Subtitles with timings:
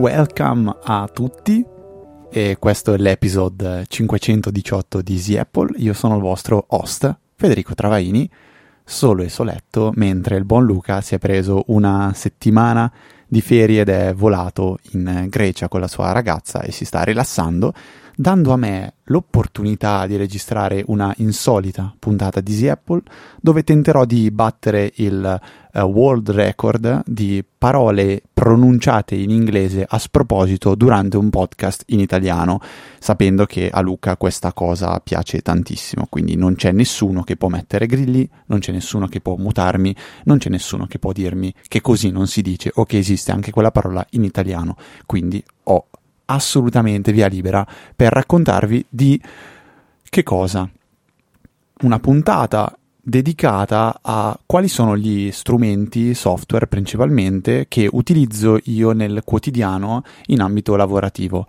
[0.00, 1.62] Welcome a tutti
[2.30, 5.74] e questo è l'episode 518 di Easy Apple.
[5.76, 8.28] Io sono il vostro host, Federico Travaini,
[8.82, 12.90] solo e soletto, mentre il buon Luca si è preso una settimana
[13.30, 17.72] di ferie ed è volato in Grecia con la sua ragazza e si sta rilassando,
[18.20, 23.00] dando a me l'opportunità di registrare una insolita puntata di Easy Apple
[23.40, 25.40] dove tenterò di battere il
[25.72, 32.60] uh, world record di parole pronunciate in inglese a sproposito durante un podcast in italiano,
[32.98, 37.86] sapendo che a Luca questa cosa piace tantissimo, quindi non c'è nessuno che può mettere
[37.86, 42.10] grilli, non c'è nessuno che può mutarmi, non c'è nessuno che può dirmi che così
[42.10, 45.86] non si dice o che esiste anche quella parola in italiano, quindi ho
[46.30, 49.20] assolutamente via libera per raccontarvi di
[50.08, 50.68] che cosa?
[51.82, 60.02] Una puntata dedicata a quali sono gli strumenti software principalmente che utilizzo io nel quotidiano
[60.26, 61.46] in ambito lavorativo.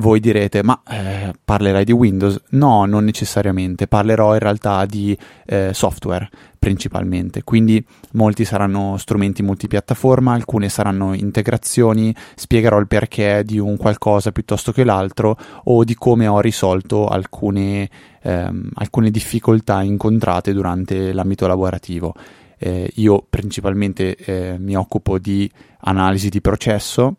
[0.00, 2.40] Voi direte, ma eh, parlerai di Windows?
[2.52, 6.26] No, non necessariamente, parlerò in realtà di eh, software
[6.58, 14.32] principalmente, quindi molti saranno strumenti multipiattaforma, alcune saranno integrazioni, spiegherò il perché di un qualcosa
[14.32, 17.90] piuttosto che l'altro o di come ho risolto alcune,
[18.22, 22.14] ehm, alcune difficoltà incontrate durante l'ambito lavorativo.
[22.56, 27.16] Eh, io principalmente eh, mi occupo di analisi di processo,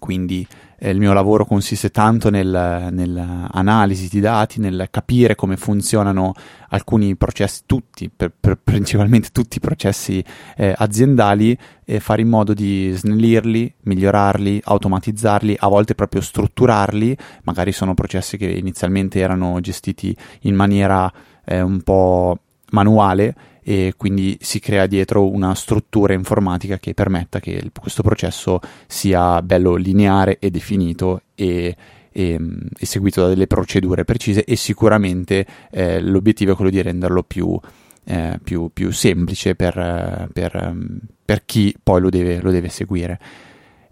[0.00, 0.44] quindi
[0.84, 6.32] eh, il mio lavoro consiste tanto nel, nell'analisi di dati, nel capire come funzionano
[6.70, 10.24] alcuni processi, tutti, per, per principalmente tutti i processi
[10.56, 17.70] eh, aziendali, e fare in modo di snellirli, migliorarli, automatizzarli, a volte proprio strutturarli, magari
[17.70, 21.12] sono processi che inizialmente erano gestiti in maniera
[21.44, 22.38] eh, un po'
[22.70, 28.60] manuale e quindi si crea dietro una struttura informatica che permetta che il, questo processo
[28.86, 31.76] sia bello lineare e definito e,
[32.10, 32.40] e,
[32.78, 37.58] e seguito da delle procedure precise e sicuramente eh, l'obiettivo è quello di renderlo più,
[38.04, 40.76] eh, più, più semplice per, per,
[41.24, 43.18] per, chi poi lo deve, lo deve seguire.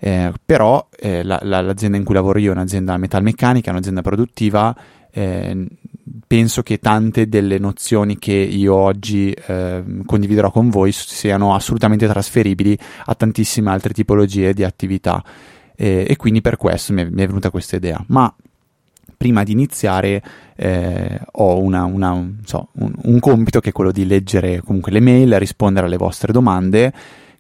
[0.03, 4.75] Eh, però eh, la, la, l'azienda in cui lavoro io è un'azienda metalmeccanica, un'azienda produttiva,
[5.13, 5.67] eh,
[6.27, 12.79] penso che tante delle nozioni che io oggi eh, condividerò con voi siano assolutamente trasferibili
[13.05, 15.23] a tantissime altre tipologie di attività
[15.77, 18.03] eh, e quindi per questo mi è, mi è, venuta questa idea.
[18.09, 18.33] Ma
[19.17, 20.23] prima di iniziare
[20.57, 24.93] eh, ho una, una, un, so, un, un compito che è quello di leggere comunque
[24.93, 26.93] le mail, rispondere alle vostre domande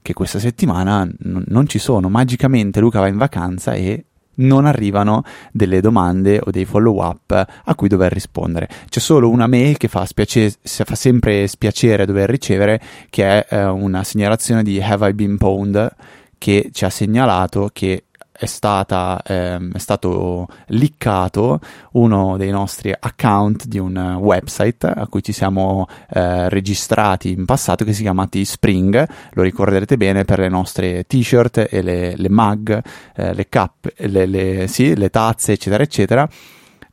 [0.02, 2.08] che questa settimana non ci sono.
[2.08, 4.04] Magicamente Luca va in vacanza e
[4.41, 7.31] non arrivano delle domande o dei follow up
[7.65, 8.69] a cui dover rispondere.
[8.89, 13.65] C'è solo una mail che fa, spiace- fa sempre spiacere dover ricevere, che è eh,
[13.65, 15.95] una segnalazione di Have I Been Pwned
[16.39, 18.05] che ci ha segnalato che
[18.41, 21.61] è, stata, ehm, è stato liccato
[21.93, 27.84] uno dei nostri account di un website a cui ci siamo eh, registrati in passato
[27.84, 32.83] che si chiama Teespring, lo ricorderete bene per le nostre t-shirt e le, le mug,
[33.15, 36.29] eh, le cap, le, le, sì, le tazze eccetera eccetera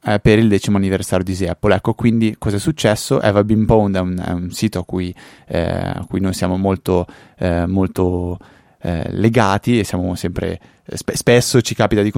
[0.04, 1.76] eh, per il decimo anniversario di Apple.
[1.76, 3.22] Ecco, quindi cosa è successo?
[3.22, 5.16] Eva Been Pwned è un, è un sito a cui,
[5.48, 7.06] eh, a cui, noi siamo molto,
[7.38, 8.38] eh, molto
[8.88, 12.12] eh, legati e siamo sempre sp- spesso ci capita di,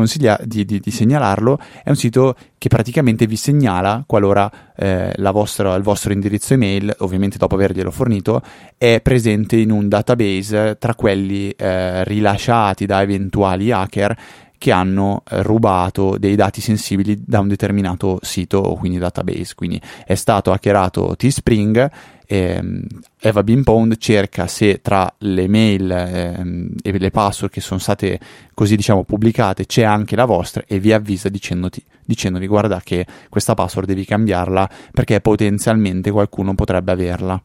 [0.46, 5.82] di, di, di, segnalarlo è un sito che praticamente vi segnala qualora eh, vostra, il
[5.82, 8.44] vostro indirizzo email ovviamente dopo averglielo fornito
[8.78, 14.18] è presente in un database tra quelli eh, rilasciati da eventuali hacker
[14.60, 19.56] che hanno eh, rubato dei dati sensibili da un determinato sito o quindi database.
[19.56, 21.90] Quindi è stato hackerato Teespring
[22.32, 22.86] ehm,
[23.20, 23.64] Eva Bean
[23.98, 28.20] cerca se tra le mail ehm, e le password che sono state
[28.54, 33.56] così diciamo pubblicate c'è anche la vostra e vi avvisa dicendoti, dicendovi guarda che questa
[33.56, 37.42] password devi cambiarla perché potenzialmente qualcuno potrebbe averla.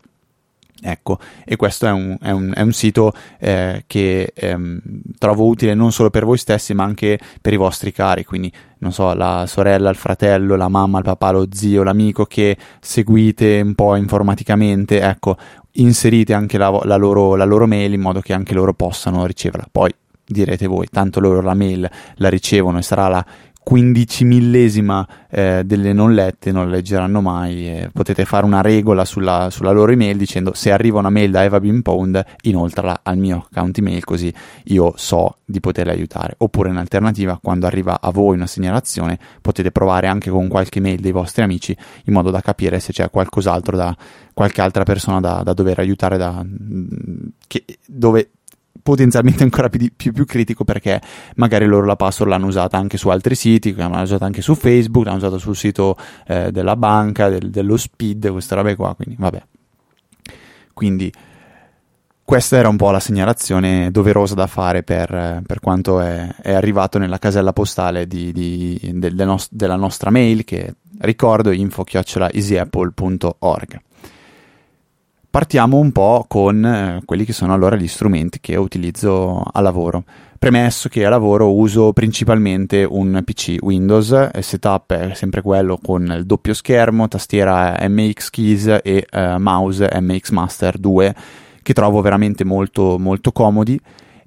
[0.83, 4.81] Ecco, e questo è un, è un, è un sito eh, che ehm,
[5.19, 8.93] trovo utile non solo per voi stessi, ma anche per i vostri cari, quindi non
[8.93, 13.75] so, la sorella, il fratello, la mamma, il papà, lo zio, l'amico che seguite un
[13.75, 15.39] po' informaticamente, ecco,
[15.73, 19.69] inserite anche la, la, loro, la loro mail in modo che anche loro possano riceverla.
[19.71, 19.95] Poi
[20.27, 23.25] direte voi, tanto loro la mail la ricevono e sarà la
[23.65, 27.67] 15 millesima eh, delle non lette non le leggeranno mai.
[27.69, 31.43] Eh, potete fare una regola sulla, sulla, loro email dicendo se arriva una mail da
[31.43, 34.33] Eva Beanpound, inoltrala al mio account email così
[34.65, 36.35] io so di poterle aiutare.
[36.39, 41.01] Oppure in alternativa, quando arriva a voi una segnalazione, potete provare anche con qualche mail
[41.01, 41.75] dei vostri amici
[42.05, 43.97] in modo da capire se c'è qualcos'altro da
[44.35, 46.45] qualche altra persona da, da dover aiutare, da,
[47.47, 48.31] che, dove
[48.83, 51.01] potenzialmente ancora più, più, più, critico perché
[51.37, 55.07] magari loro la password l'hanno usata anche su altri siti, l'hanno usata anche su Facebook,
[55.07, 59.43] l'hanno usata sul sito eh, della banca, del, dello speed, queste robe qua, quindi vabbè.
[60.73, 61.13] Quindi
[62.25, 66.99] questa era un po' la segnalazione doverosa da fare per, per quanto è, è, arrivato
[66.99, 73.81] nella casella postale di, di, de, de nos, della nostra mail che ricordo info-easyapple.org.
[75.35, 80.05] Partiamo un po' con eh, quelli che sono allora gli strumenti che utilizzo a lavoro.
[80.39, 86.05] Premesso che a lavoro uso principalmente un PC Windows, il setup è sempre quello con
[86.17, 91.15] il doppio schermo, tastiera MX Keys e eh, mouse MX Master 2
[91.63, 93.81] che trovo veramente molto molto comodi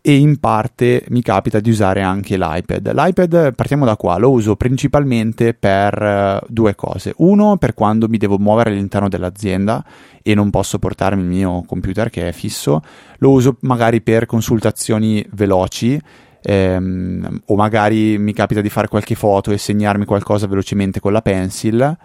[0.07, 2.93] e in parte mi capita di usare anche l'iPad.
[2.93, 7.11] L'iPad, partiamo da qua, lo uso principalmente per uh, due cose.
[7.17, 9.83] Uno, per quando mi devo muovere all'interno dell'azienda
[10.23, 12.79] e non posso portarmi il mio computer che è fisso,
[13.17, 15.99] lo uso magari per consultazioni veloci.
[16.41, 21.21] Ehm, o magari mi capita di fare qualche foto e segnarmi qualcosa velocemente con la
[21.21, 21.97] pencil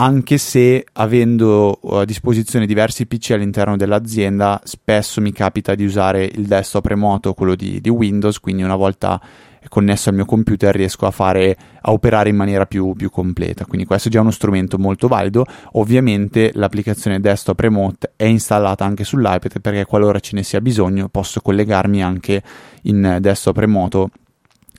[0.00, 6.46] anche se avendo a disposizione diversi PC all'interno dell'azienda, spesso mi capita di usare il
[6.46, 9.20] desktop remoto, quello di, di Windows, quindi una volta
[9.68, 13.64] connesso al mio computer riesco a fare a operare in maniera più, più, completa.
[13.64, 15.44] Quindi questo è già uno strumento molto valido.
[15.72, 21.40] Ovviamente l'applicazione desktop remote è installata anche sull'iPad perché qualora ce ne sia bisogno posso
[21.40, 22.40] collegarmi anche
[22.82, 24.10] in desktop remoto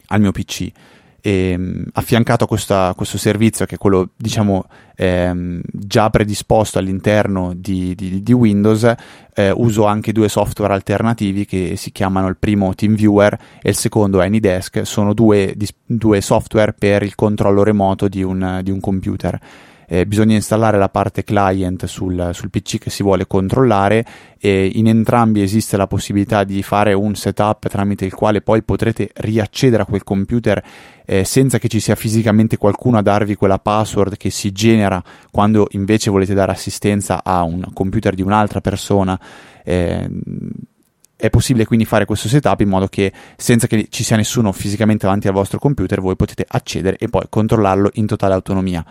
[0.08, 0.72] al mio PC
[1.22, 6.80] e, ehm, affiancato a, questa, a, questo servizio che è quello diciamo ehm, già predisposto
[6.80, 8.96] all'interno di, di, di Windows
[9.34, 14.20] eh, uso anche due software alternativi che si chiamano il primo TeamViewer e il secondo
[14.20, 14.86] AnyDesk.
[14.86, 15.56] Sono due,
[15.86, 19.40] due software per il controllo remoto di un, di un computer
[19.92, 24.06] eh, bisogna installare la parte client sul, sul, PC che si vuole controllare
[24.40, 29.10] e in entrambi esiste la possibilità di fare un setup tramite il quale poi potrete
[29.16, 30.64] riaccedere a quel computer
[31.06, 35.68] eh, senza che ci sia fisicamente qualcuno a darvi quella password che si genera quando
[35.72, 39.20] invece volete dare assistenza a un computer di un'altra persona.
[39.64, 40.08] Eh,
[41.16, 45.06] è possibile quindi fare questo setup in modo che senza che ci sia nessuno fisicamente
[45.06, 48.86] davanti al vostro computer voi potete accedere e poi controllarlo in totale autonomia.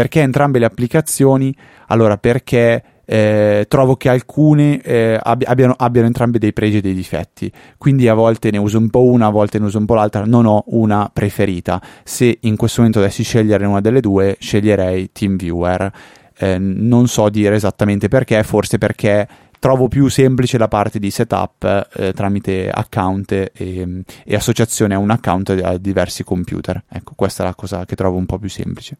[0.00, 1.54] Perché entrambe le applicazioni?
[1.88, 7.52] Allora, perché eh, trovo che alcune eh, abbiano, abbiano, entrambe dei pregi e dei difetti,
[7.76, 10.24] quindi a volte ne uso un po' una, a volte ne uso un po' l'altra,
[10.24, 11.82] non ho una preferita.
[12.02, 15.92] Se in questo momento dovessi scegliere una delle due, sceglierei TeamViewer.
[16.38, 21.90] Eh, non so dire esattamente perché, forse perché trovo più semplice la parte di setup
[21.92, 26.84] eh, tramite account e, e, associazione a un account a diversi computer.
[26.88, 28.96] Ecco, questa è la cosa che trovo un po' più semplice.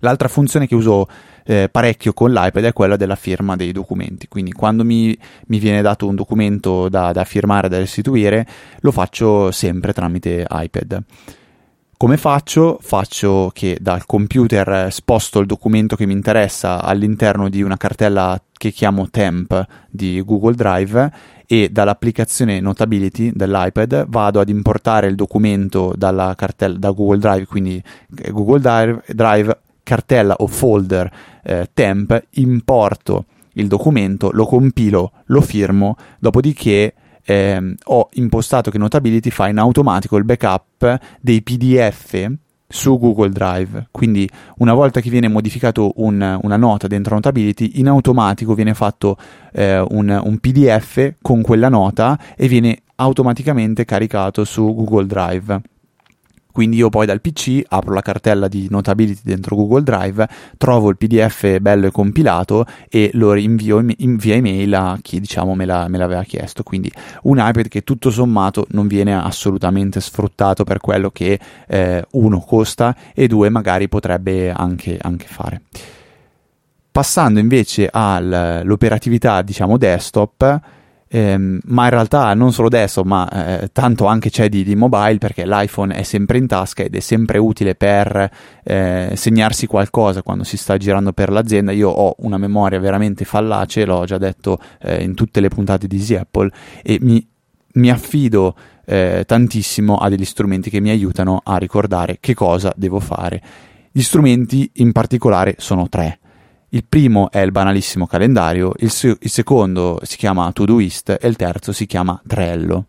[0.00, 1.08] L'altra funzione che uso
[1.44, 5.16] eh, parecchio con l'iPad è quella della firma dei documenti, quindi quando mi,
[5.46, 8.46] mi viene dato un documento da, da firmare, da restituire,
[8.80, 11.02] lo faccio sempre tramite iPad.
[11.98, 12.78] Come faccio?
[12.82, 18.70] Faccio che dal computer sposto il documento che mi interessa all'interno di una cartella che
[18.70, 21.10] chiamo temp di Google Drive
[21.46, 27.82] e dall'applicazione Notability dell'iPad vado ad importare il documento dalla cartella da Google Drive, quindi
[28.08, 31.08] Google Drive, Drive cartella o folder
[31.44, 36.92] eh, temp, importo il documento, lo compilo, lo firmo, dopodiché
[37.24, 42.32] eh, ho impostato che Notability fa in automatico il backup dei PDF
[42.66, 43.86] su Google Drive.
[43.92, 44.28] Quindi
[44.58, 49.16] una volta che viene modificato un, una nota dentro Notability, in automatico viene fatto
[49.52, 55.60] eh, un, un PDF con quella nota e viene automaticamente caricato su Google Drive.
[56.56, 60.96] Quindi io poi dal PC apro la cartella di Notability dentro Google Drive, trovo il
[60.96, 65.86] PDF bello e compilato e lo rinvio in via email a chi diciamo me, la,
[65.88, 66.62] me l'aveva chiesto.
[66.62, 66.90] Quindi
[67.24, 72.96] un iPad che tutto sommato non viene assolutamente sfruttato per quello che eh, uno costa
[73.12, 75.60] e due magari potrebbe anche, anche fare.
[76.90, 80.60] Passando invece all'operatività diciamo desktop,
[81.08, 85.18] Ehm, ma in realtà non solo adesso, ma eh, tanto anche c'è di, di, mobile
[85.18, 88.30] perché l'iPhone è sempre in tasca ed è sempre utile per
[88.64, 91.70] eh, segnarsi qualcosa quando si sta girando per l'azienda.
[91.70, 95.96] Io ho una memoria veramente fallace, l'ho già detto eh, in tutte le puntate di
[95.96, 96.50] Easy Apple,
[96.82, 97.24] e mi,
[97.74, 102.98] mi affido eh, tantissimo a degli strumenti che mi aiutano a ricordare che cosa devo
[102.98, 103.40] fare.
[103.92, 106.18] Gli strumenti in particolare sono tre.
[106.76, 111.34] Il primo è il banalissimo calendario, il, se- il secondo si chiama Todoist e il
[111.34, 112.84] terzo si chiama Trello.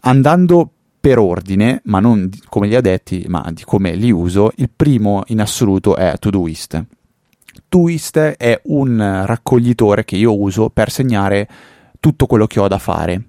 [0.00, 0.68] Andando
[0.98, 5.40] per ordine, ma non come li addetti, ma di come li uso, il primo in
[5.40, 6.84] assoluto è Todoist.
[7.68, 11.48] Todoist è un raccoglitore che io uso per segnare
[12.00, 13.28] tutto quello che ho da fare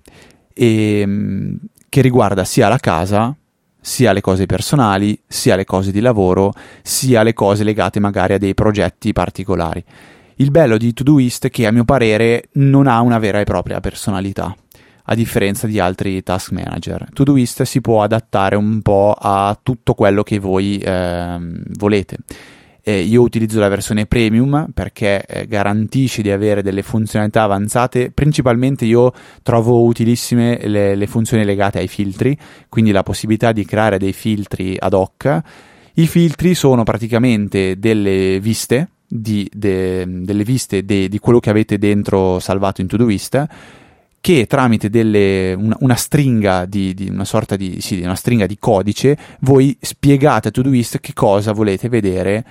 [0.51, 3.36] e ehm, che riguarda sia la casa,
[3.83, 8.37] sia le cose personali, sia le cose di lavoro, sia le cose legate magari a
[8.37, 9.83] dei progetti particolari.
[10.37, 13.81] Il bello di Todoist è che a mio parere non ha una vera e propria
[13.81, 14.55] personalità,
[15.03, 17.07] a differenza di altri task manager.
[17.11, 21.37] Todoist si può adattare un po' a tutto quello che voi eh,
[21.77, 22.17] volete
[22.85, 28.11] eh, io utilizzo la versione premium perché eh, garantisce di avere delle funzionalità avanzate.
[28.11, 32.37] Principalmente io trovo utilissime le, le funzioni legate ai filtri,
[32.67, 35.41] quindi la possibilità di creare dei filtri ad hoc.
[35.93, 41.77] I filtri sono praticamente delle viste di, de, delle viste de, di quello che avete
[41.77, 43.47] dentro salvato in Todoist
[44.19, 48.57] che tramite delle, una, una, stringa di, di, una sorta di, sì, una stringa di
[48.57, 52.45] codice voi spiegate a Todoist che cosa volete vedere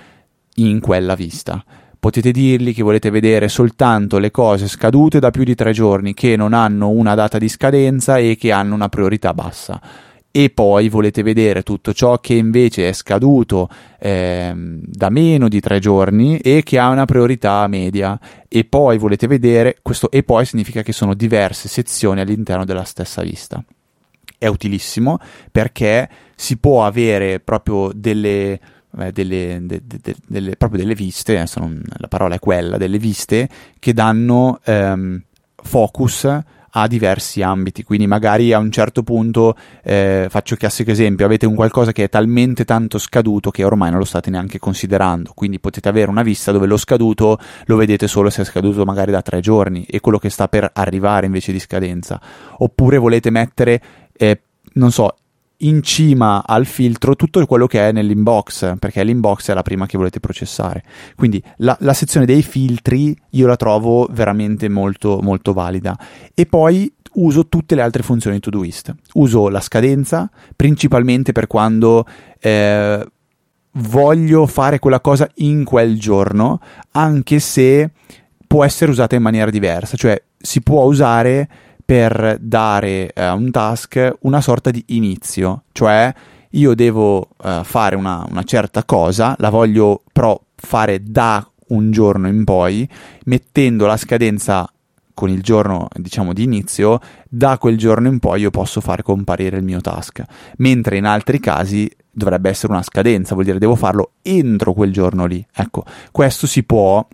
[0.55, 1.63] in quella vista.
[1.99, 6.35] Potete dirgli che volete vedere soltanto le cose scadute da più di tre giorni, che
[6.35, 9.81] non hanno una data di scadenza e che hanno una priorità bassa.
[10.29, 13.69] E poi volete vedere tutto ciò che invece è scaduto
[13.99, 18.19] eh, da meno di tre giorni e che ha una priorità media.
[18.49, 23.21] E poi volete vedere questo, e poi significa che sono diverse sezioni all'interno della stessa
[23.21, 23.63] vista.
[24.37, 25.19] È utilissimo
[25.51, 28.59] perché si può avere proprio delle
[29.11, 33.49] delle, de, de, delle, proprio delle viste, adesso non, la parola è quella, delle viste
[33.79, 35.21] che danno ehm,
[35.55, 36.27] focus
[36.75, 41.53] a diversi ambiti, quindi magari a un certo punto, eh, faccio classico esempio, avete un
[41.53, 45.87] qualcosa che è talmente tanto scaduto che ormai non lo state neanche considerando, quindi potete
[45.87, 49.39] avere una vista dove lo scaduto lo vedete solo se è scaduto magari da tre
[49.39, 52.19] giorni e quello che sta per arrivare invece di scadenza,
[52.57, 53.81] oppure volete mettere
[54.13, 54.41] eh,
[54.73, 55.15] non so,
[55.63, 59.97] in cima al filtro tutto quello che è nell'inbox, perché l'inbox è la prima che
[59.97, 60.83] volete processare.
[61.15, 65.97] Quindi la, la sezione dei filtri io la trovo veramente molto, molto valida.
[66.33, 68.93] E poi uso tutte le altre funzioni di Todoist.
[69.13, 72.05] Uso la scadenza, principalmente per quando
[72.39, 73.07] eh,
[73.71, 76.59] voglio fare quella cosa in quel giorno,
[76.91, 77.91] anche se
[78.45, 81.49] può essere usata in maniera diversa, cioè si può usare
[81.85, 86.13] per dare a uh, un task una sorta di inizio, cioè
[86.51, 92.27] io devo uh, fare una, una, certa cosa, la voglio però fare da un giorno
[92.27, 92.87] in poi,
[93.25, 94.67] mettendo la scadenza
[95.13, 96.99] con il giorno diciamo di inizio,
[97.29, 100.23] da quel giorno in poi io posso fare comparire il mio task,
[100.57, 105.25] mentre in altri casi dovrebbe essere una scadenza, vuol dire devo farlo entro quel giorno
[105.25, 105.45] lì.
[105.53, 107.05] Ecco, questo si può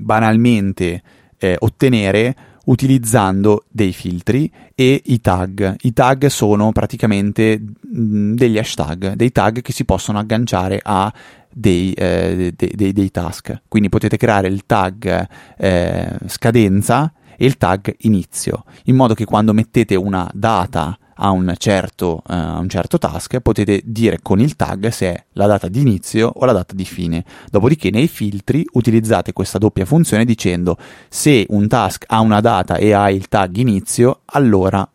[0.00, 1.02] banalmente
[1.38, 2.36] eh, ottenere
[2.70, 5.76] utilizzando dei filtri e i tag.
[5.80, 11.12] I tag sono praticamente mh, degli hashtag, dei tag che si possono agganciare a
[11.52, 13.62] dei, eh, dei, dei, dei task.
[13.68, 15.26] Quindi potete creare il tag
[15.58, 21.54] eh, scadenza e il tag inizio, in modo che quando mettete una data a un,
[21.58, 25.80] certo, uh, un certo task, potete dire con il tag se è la data di
[25.80, 27.24] inizio o la data di fine.
[27.50, 30.76] Dopodiché nei filtri utilizzate questa doppia funzione dicendo
[31.08, 34.88] se un task ha una data e ha il tag inizio, allora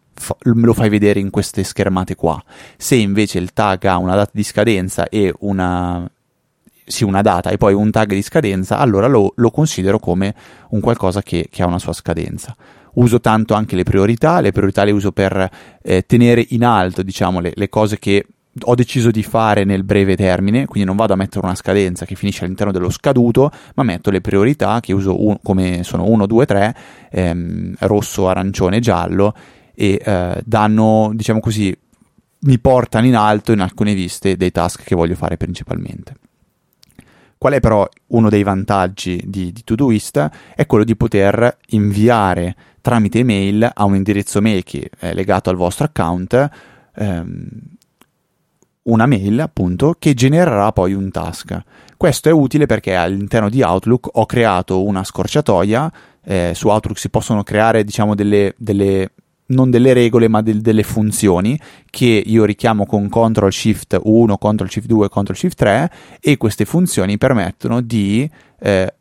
[0.43, 2.41] lo fai vedere in queste schermate qua.
[2.77, 6.09] Se invece il tag ha una data di scadenza e una,
[6.85, 10.33] sì, una data e poi un tag di scadenza, allora lo, lo considero come
[10.69, 12.55] un qualcosa che, che, ha una sua scadenza
[12.95, 15.49] uso tanto anche le priorità, le priorità le uso per
[15.81, 18.25] eh, tenere in alto diciamo, le, le cose che
[18.61, 22.15] ho deciso di fare nel breve termine, quindi non vado a mettere una scadenza che
[22.15, 26.45] finisce all'interno dello scaduto, ma metto le priorità che uso un, come sono 1, 2,
[26.45, 26.75] 3,
[27.11, 29.33] ehm, rosso, arancione, giallo
[29.73, 31.77] e eh, danno, diciamo così,
[32.37, 36.13] mi portano in alto in alcune viste dei task che voglio fare principalmente.
[37.45, 40.31] Qual è però uno dei vantaggi di, di Todoist?
[40.55, 45.55] È quello di poter inviare tramite email a un indirizzo mail che è legato al
[45.55, 46.49] vostro account
[46.95, 47.47] ehm,
[48.81, 51.61] una mail appunto che genererà poi un task.
[51.95, 55.91] Questo è utile perché all'interno di Outlook ho creato una scorciatoia,
[56.23, 59.11] eh, su Outlook si possono creare diciamo delle, delle
[59.47, 61.59] non delle regole ma del, delle funzioni
[61.89, 66.65] che io richiamo con CTRL SHIFT 1, CTRL SHIFT 2, CTRL SHIFT 3 e queste
[66.65, 68.93] funzioni permettono di eh,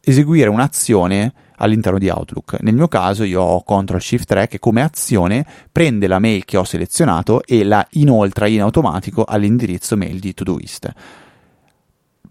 [0.00, 2.58] eseguire un'azione all'interno di Outlook.
[2.60, 6.56] Nel mio caso io ho Ctrl Shift 3 che come azione prende la mail che
[6.56, 10.92] ho selezionato e la inoltra in automatico all'indirizzo mail di Todoist.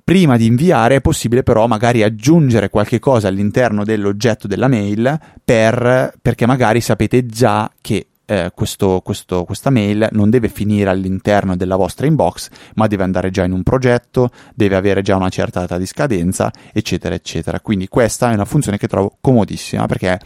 [0.05, 6.13] Prima di inviare è possibile però magari aggiungere qualche cosa all'interno dell'oggetto della mail per,
[6.21, 11.77] perché magari sapete già che eh, questo, questo, questa mail non deve finire all'interno della
[11.77, 15.77] vostra inbox, ma deve andare già in un progetto, deve avere già una certa data
[15.77, 17.61] di scadenza, eccetera, eccetera.
[17.61, 20.19] Quindi questa è una funzione che trovo comodissima perché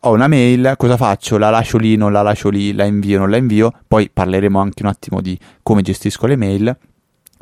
[0.00, 1.38] ho una mail, cosa faccio?
[1.38, 3.72] La lascio lì, non la lascio lì, la invio, non la invio.
[3.86, 6.76] Poi parleremo anche un attimo di come gestisco le mail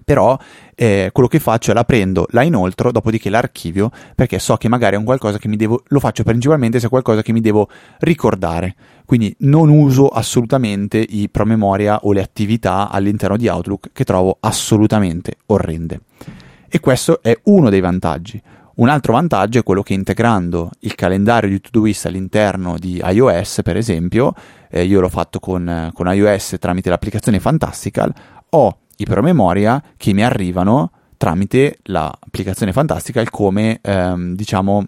[0.09, 0.39] però
[0.75, 4.95] eh, quello che faccio è la prendo, la inoltro, dopodiché l'archivio perché so che magari
[4.95, 7.69] è un qualcosa che mi devo, lo faccio principalmente se è qualcosa che mi devo
[7.99, 8.75] ricordare.
[9.05, 15.35] Quindi non uso assolutamente i promemoria o le attività all'interno di Outlook che trovo assolutamente
[15.49, 16.01] orrende.
[16.71, 18.41] E questo è uno dei vantaggi.
[18.77, 23.77] Un altro vantaggio è quello che integrando il calendario di Todoist all'interno di iOS, per
[23.77, 24.33] esempio,
[24.71, 28.11] eh, io l'ho fatto con, con iOS tramite l'applicazione Fantastical,
[28.51, 34.87] ho i promemoria che mi arrivano tramite l'applicazione Fantastical come, ehm, diciamo,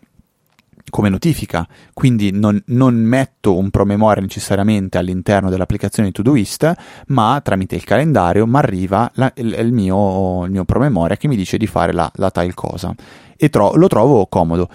[0.90, 1.66] come notifica.
[1.92, 6.72] Quindi non, non, metto un promemoria necessariamente all'interno dell'applicazione Todoist,
[7.08, 11.36] ma tramite il calendario mi arriva la, il, il, mio, il, mio, promemoria che mi
[11.36, 12.94] dice di fare la, la tal cosa.
[13.36, 14.68] E tro- lo trovo comodo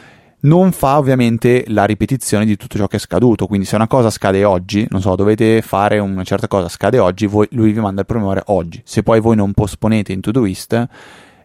[0.45, 3.47] non fa ovviamente la ripetizione di tutto ciò che è scaduto.
[3.47, 7.25] Quindi, se una cosa scade oggi, non so, dovete fare una certa cosa, scade oggi,
[7.25, 8.81] voi, lui vi manda il promemoria oggi.
[8.85, 10.87] Se poi voi non posponete in Todoist,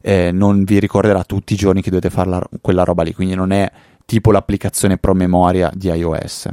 [0.01, 3.15] eh, non vi ricorderà tutti i giorni che dovete fare la, quella roba lì.
[3.15, 3.71] Quindi, non è
[4.05, 6.49] tipo l'applicazione promemoria di iOS.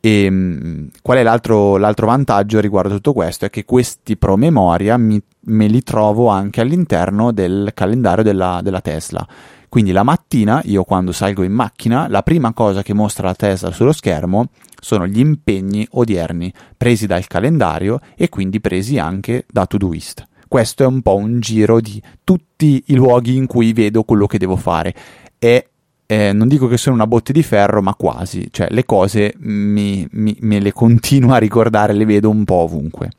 [0.00, 3.46] E ehm, qual è l'altro, l'altro, vantaggio riguardo tutto questo?
[3.46, 9.26] È che questi promemoria mi, me li trovo anche all'interno del calendario della, della Tesla
[9.68, 13.70] quindi la mattina, io quando salgo in macchina, la prima cosa che mostra la Tesla
[13.72, 20.24] sullo schermo sono gli impegni odierni presi dal calendario e quindi presi anche da Todoist.
[20.48, 24.38] Questo è un po' un giro di tutti i luoghi in cui vedo quello che
[24.38, 24.94] devo fare.
[25.38, 25.68] E
[26.06, 30.06] eh, non dico che sono una botte di ferro, ma quasi, cioè le cose mi,
[30.12, 33.10] mi, me le continuo a ricordare, le vedo un po' ovunque.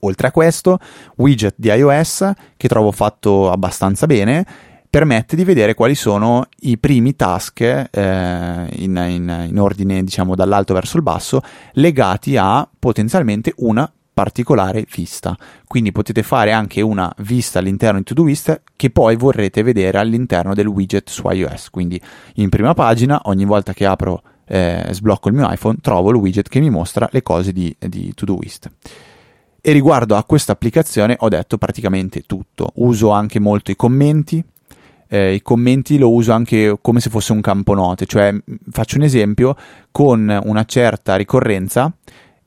[0.00, 0.78] Oltre a questo,
[1.16, 4.46] widget di iOS che trovo fatto abbastanza bene
[4.90, 10.74] permette di vedere quali sono i primi task eh, in, in, in, ordine diciamo dall'alto
[10.74, 11.40] verso il basso
[11.74, 15.36] legati a potenzialmente una particolare vista.
[15.66, 20.66] Quindi potete fare anche una vista all'interno di Todoist che poi vorrete vedere all'interno del
[20.66, 21.70] widget su iOS.
[21.70, 21.98] Quindi
[22.34, 26.48] in prima pagina ogni volta che apro eh, sblocco il mio iPhone trovo il widget
[26.48, 28.68] che mi mostra le cose di, di Todoist
[29.60, 32.72] e riguardo a questa applicazione ho detto praticamente tutto.
[32.76, 34.42] Uso anche molto i commenti
[35.10, 38.32] eh, i commenti lo uso anche come se fosse un campo note, cioè
[38.70, 39.56] faccio un esempio
[39.90, 41.92] con una certa ricorrenza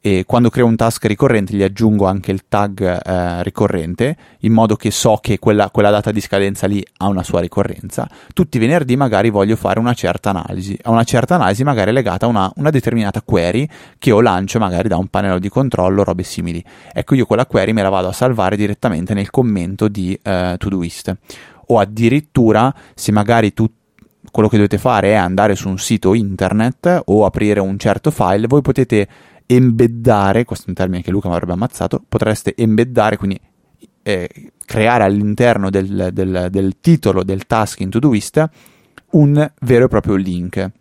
[0.05, 4.75] e quando creo un task ricorrente gli aggiungo anche il tag eh, ricorrente in modo
[4.75, 8.05] che so che quella, quella, data di scadenza lì ha una sua ricorrenza.
[8.33, 12.25] Tutti i venerdì magari voglio fare una certa analisi, a una certa analisi magari legata
[12.25, 13.65] a una, una, determinata query
[13.97, 16.61] che io lancio magari da un pannello di controllo, robe simili.
[16.91, 21.17] Ecco io quella query me la vado a salvare direttamente nel commento di eh, Todoist
[21.73, 23.69] o addirittura se magari tu
[24.31, 28.47] quello che dovete fare è andare su un sito internet o aprire un certo file,
[28.47, 29.07] voi potete
[29.45, 33.39] embeddare, questo è un termine che Luca mi avrebbe ammazzato, potreste embeddare, quindi
[34.01, 34.29] eh,
[34.65, 38.49] creare all'interno del, del, del, titolo del task in Todoist
[39.11, 40.71] un vero e proprio link.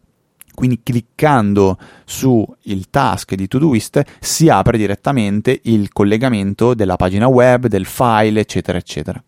[0.55, 2.47] Quindi cliccando sul
[2.91, 9.23] task di Todoist si apre direttamente il collegamento della pagina web, del file, eccetera, eccetera.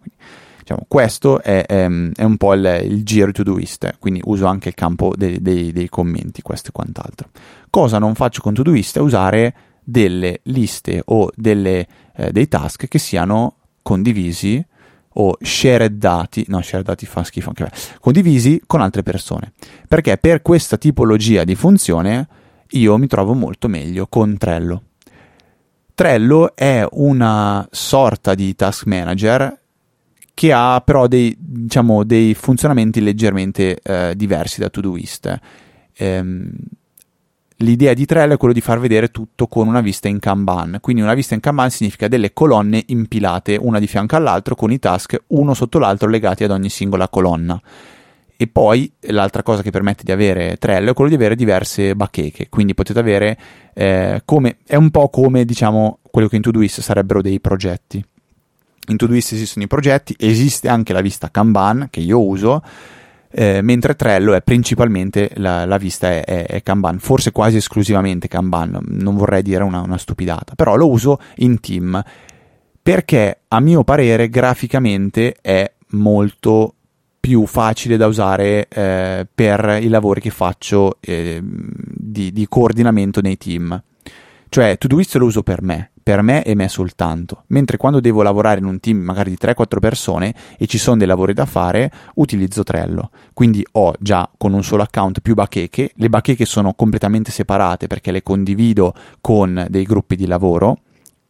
[0.65, 4.71] Diciamo, questo è, è, è, un po' il, il giro to Todoist, quindi uso anche
[4.71, 7.29] il campo dei, dei, dei commenti, questo e quant'altro.
[7.69, 12.99] Cosa non faccio con Todoist è usare delle liste o delle, eh, dei task che
[12.99, 14.65] siano condivisi
[15.17, 19.53] o shared dati, no, shared dati fa schifo anche me, condivisi con altre persone.
[19.87, 22.27] Perché per questa tipologia di funzione
[22.71, 24.83] io mi trovo molto meglio con Trello.
[25.95, 29.61] Trello è una sorta di task manager
[30.35, 35.39] che ha però dei, diciamo, dei funzionamenti leggermente eh, diversi da Todoist.
[35.97, 36.53] Ehm,
[37.59, 40.79] l'idea di Trello è quello di far vedere tutto con una vista in Kanban.
[40.81, 44.81] Quindi una vista in Kanban significa delle colonne impilate una di fianco all'altro con i
[44.81, 47.61] task uno sotto l'altro legati ad ogni singola colonna.
[48.37, 52.49] E poi l'altra cosa che permette di avere Trello è quello di avere diverse bacheche,
[52.49, 53.39] quindi potete avere
[53.73, 58.05] eh, come, è un po' come diciamo quello che in Todoist sarebbero dei progetti
[58.89, 62.63] in Todoist esistono i progetti, esiste anche la vista Kanban che io uso,
[63.31, 68.29] eh, mentre Trello è principalmente la, la vista è, è, è, Kanban, forse quasi esclusivamente
[68.29, 72.03] Kanban, non vorrei dire una, una stupidata, però lo uso in team
[72.85, 76.75] perché a mio parere graficamente è molto
[77.19, 83.39] più facile da usare eh, per i lavori che faccio eh, di, di, coordinamento nei
[83.39, 83.83] team.
[84.51, 88.61] Cioè, Todoist lo uso per me, per me e me soltanto, mentre quando devo lavorare
[88.61, 92.63] in un team magari di 3-4 persone e ci sono dei lavori da fare, utilizzo
[92.63, 93.11] Trello.
[93.33, 98.13] Quindi ho già con un solo account più bacheche, le bacheche sono completamente separate perché
[98.13, 100.81] le condivido con dei gruppi di lavoro.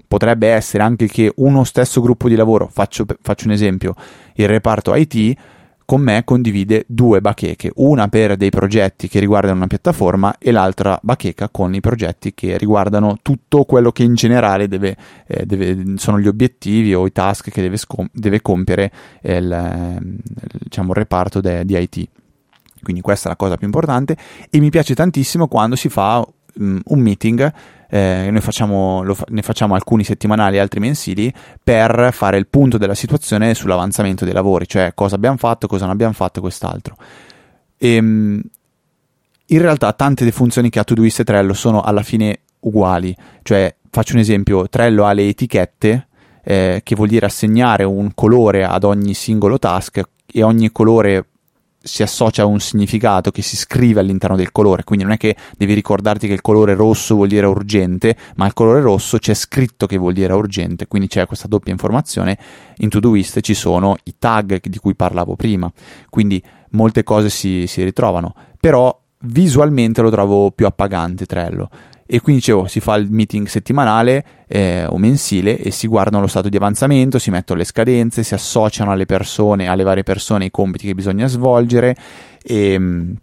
[0.08, 3.94] Potrebbe essere anche che uno stesso gruppo di lavoro, faccio, faccio un esempio,
[4.34, 5.36] il reparto IT
[5.84, 10.98] con me condivide due bacheche, una per dei progetti che riguardano una piattaforma e l'altra
[11.02, 16.18] bacheca con i progetti che riguardano tutto quello che in generale deve, eh, deve, sono
[16.18, 18.90] gli obiettivi o i task che deve, scom- deve compiere
[19.22, 19.34] il,
[20.00, 20.18] il,
[20.58, 22.08] diciamo, il reparto de- di IT.
[22.82, 24.16] Quindi questa è la cosa più importante
[24.50, 26.24] e mi piace tantissimo quando si fa
[26.56, 27.52] um, un meeting
[27.94, 32.76] eh, noi facciamo, fa- ne facciamo alcuni settimanali e altri mensili per fare il punto
[32.76, 36.96] della situazione sull'avanzamento dei lavori, cioè cosa abbiamo fatto, cosa non abbiamo fatto e quest'altro.
[37.76, 38.42] E, ehm,
[39.46, 43.72] in realtà tante delle funzioni che ha Todoist e Trello sono alla fine uguali, cioè
[43.90, 46.08] faccio un esempio, Trello ha le etichette
[46.42, 51.26] eh, che vuol dire assegnare un colore ad ogni singolo task e ogni colore
[51.84, 55.36] si associa a un significato che si scrive all'interno del colore, quindi non è che
[55.56, 59.86] devi ricordarti che il colore rosso vuol dire urgente, ma il colore rosso c'è scritto
[59.86, 62.38] che vuol dire urgente, quindi c'è questa doppia informazione.
[62.78, 65.70] In Todoist ci sono i tag di cui parlavo prima,
[66.08, 71.70] quindi molte cose si, si ritrovano, però visualmente lo trovo più appagante Trello
[72.06, 76.28] e quindi dicevo si fa il meeting settimanale eh, o mensile e si guardano lo
[76.28, 80.50] stato di avanzamento, si mettono le scadenze, si associano alle persone, alle varie persone i
[80.50, 81.96] compiti che bisogna svolgere
[82.42, 83.16] e, ehm,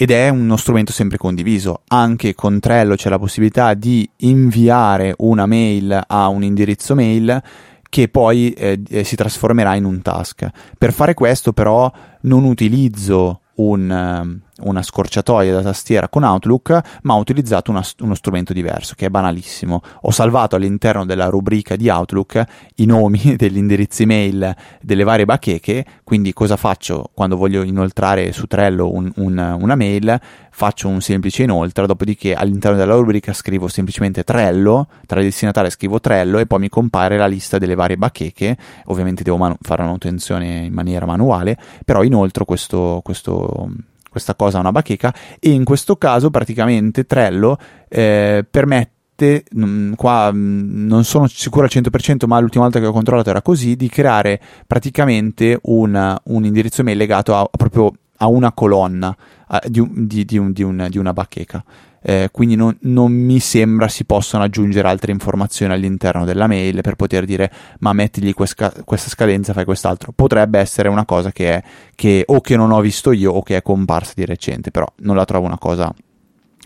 [0.00, 1.80] ed è uno strumento sempre condiviso.
[1.88, 7.42] Anche con Trello c'è la possibilità di inviare una mail a un indirizzo mail
[7.88, 10.48] che poi eh, eh si trasformerà in un task.
[10.78, 11.90] Per fare questo però
[12.22, 18.14] non utilizzo un, ehm, una scorciatoia da tastiera con Outlook, ma ho utilizzato una, uno
[18.14, 19.82] strumento diverso, che è banalissimo.
[20.02, 22.44] Ho salvato all'interno della rubrica di Outlook
[22.76, 28.46] i nomi degli indirizzi mail delle varie bacheche, quindi cosa faccio quando voglio inoltrare su
[28.46, 30.20] Trello un, un, una mail?
[30.50, 36.00] Faccio un semplice inoltre, dopodiché all'interno della rubrica scrivo semplicemente Trello, tra il destinatario scrivo
[36.00, 39.90] Trello e poi mi compare la lista delle varie bacheche, ovviamente devo man- fare una
[39.90, 43.70] manutenzione in maniera manuale, però inoltre questo, questo
[44.08, 50.30] questa cosa a una bacheca e in questo caso praticamente Trello eh, permette mm, qua
[50.32, 53.88] mm, non sono sicuro al 100% ma l'ultima volta che ho controllato era così di
[53.88, 59.16] creare praticamente una, un indirizzo mail legato a, a proprio a una colonna
[59.48, 61.64] a, di, di, di, un, un, di, una bacheca
[62.00, 66.94] eh, quindi non, non, mi sembra si possano aggiungere altre informazioni all'interno della mail per
[66.94, 67.50] poter dire
[67.80, 70.12] ma mettigli questa, questa scadenza, fai quest'altro.
[70.14, 71.62] Potrebbe essere una cosa che, è,
[71.94, 75.16] che o che non ho visto io o che è comparsa di recente, però non
[75.16, 75.92] la trovo una cosa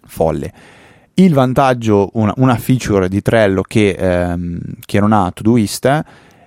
[0.05, 0.53] folle.
[1.15, 6.05] Il vantaggio, una, una feature di Trello che, ehm, che non ha Todoist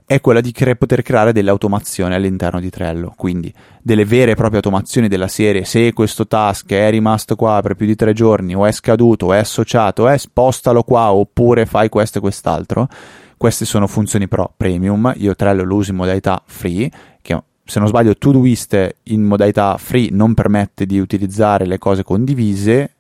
[0.08, 4.36] è quella di cre- poter creare delle automazioni all'interno di Trello, quindi delle vere e
[4.36, 8.56] proprie automazioni della serie, se questo task è rimasto qua per più di tre giorni
[8.56, 12.88] o è scaduto o è associato, eh, spostalo qua oppure fai questo e quest'altro.
[13.38, 16.90] Queste sono funzioni pro premium, io Trello lo uso in modalità free,
[17.22, 22.92] che se non sbaglio Todoist in modalità free non permette di utilizzare le cose condivise,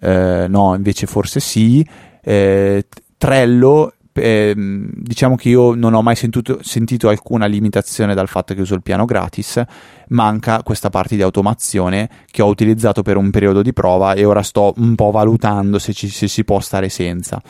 [0.00, 1.86] eh, no invece forse sì,
[2.22, 2.84] eh,
[3.16, 8.60] Trello eh, diciamo che io non ho mai sentito, sentito, alcuna limitazione dal fatto che
[8.60, 9.62] uso il piano gratis,
[10.08, 14.42] manca questa parte di automazione che ho utilizzato per un periodo di prova e ora
[14.42, 17.42] sto un po' valutando se, ci, se si può stare senza.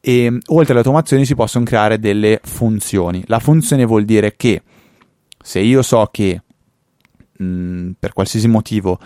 [0.00, 3.22] E oltre alle automazioni si possono creare delle funzioni.
[3.26, 4.62] La funzione vuol dire che
[5.40, 6.42] se io so che
[7.36, 8.98] mh, per qualsiasi motivo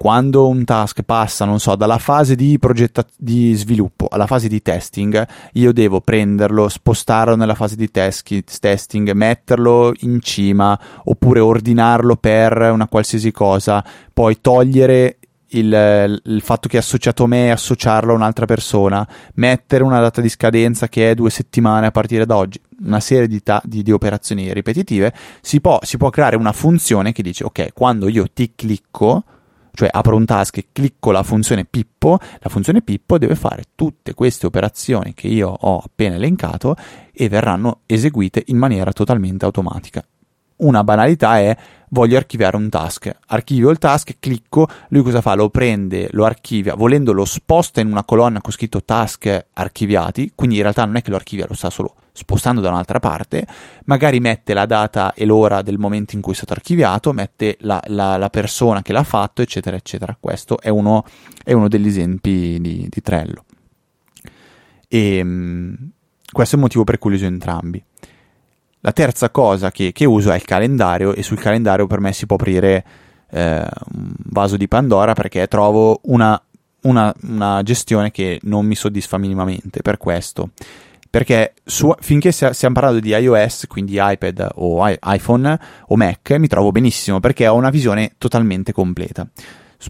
[0.00, 4.62] quando un task passa, non so, dalla fase di, progetta- di sviluppo alla fase di
[4.62, 8.24] testing, io devo prenderlo, spostarlo nella fase di tes-
[8.60, 16.66] testing, metterlo in cima oppure ordinarlo per una qualsiasi cosa, poi togliere il, il, fatto
[16.66, 20.88] che è associato a me e associarlo a un'altra persona, mettere una data di scadenza
[20.88, 24.50] che è due settimane a partire da oggi, una serie di, ta- di, di operazioni
[24.50, 29.24] ripetitive, si può, si può creare una funzione che dice ok, quando io ti clicco
[29.72, 34.14] cioè apro un task e clicco la funzione Pippo, la funzione Pippo deve fare tutte
[34.14, 36.76] queste operazioni che io ho appena elencato
[37.12, 40.04] e verranno eseguite in maniera totalmente automatica.
[40.60, 41.56] una banalità è
[41.88, 43.10] voglio archiviare un task.
[43.28, 45.34] Archivio il task, clicco, lui cosa fa?
[45.34, 50.56] Lo prende, lo archivia, volendo lo sposta in una colonna con scritto task archiviati, quindi
[50.56, 53.46] in realtà non è che lo archivia, lo sta solo spostando da un'altra parte,
[53.84, 57.80] magari mette la data e l'ora del momento in cui è stato archiviato, mette la,
[57.86, 60.16] la, la persona che l'ha fatto, eccetera, eccetera.
[60.18, 61.04] Questo è uno,
[61.44, 63.44] è uno degli esempi di, di Trello.
[64.88, 65.90] E ehm,
[66.32, 67.82] questo è il motivo per cui li uso entrambi.
[68.80, 72.26] La terza cosa che, che, uso è il calendario e sul calendario per me si
[72.26, 72.84] può aprire
[73.30, 76.40] eh, un vaso di Pandora perché trovo una,
[76.82, 80.50] una, una, gestione che non mi soddisfa minimamente per questo.
[81.10, 86.46] Perché su, finché stiamo parlando di iOS, quindi iPad o I, iPhone o Mac, mi
[86.46, 89.26] trovo benissimo perché ho una visione totalmente completa.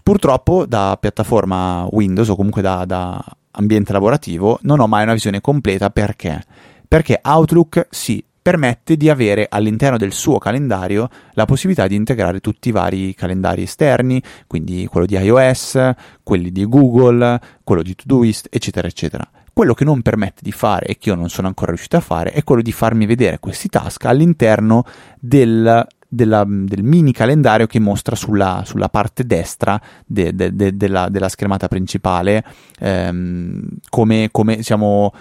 [0.01, 5.41] Purtroppo da piattaforma Windows o comunque da, da ambiente lavorativo non ho mai una visione
[5.41, 6.41] completa perché?
[6.87, 12.69] Perché Outlook sì, permette di avere all'interno del suo calendario la possibilità di integrare tutti
[12.69, 15.77] i vari calendari esterni, quindi quello di iOS,
[16.23, 19.29] quelli di Google, quello di Todoist, eccetera, eccetera.
[19.61, 22.31] Quello che non permette di fare e che io non sono ancora riuscito a fare
[22.31, 24.85] è quello di farmi vedere questi task all'interno
[25.19, 31.09] del, della, del mini calendario che mostra sulla, sulla parte destra de, de, de, della,
[31.09, 32.43] della, schermata principale
[32.79, 35.13] ehm, come, come diciamo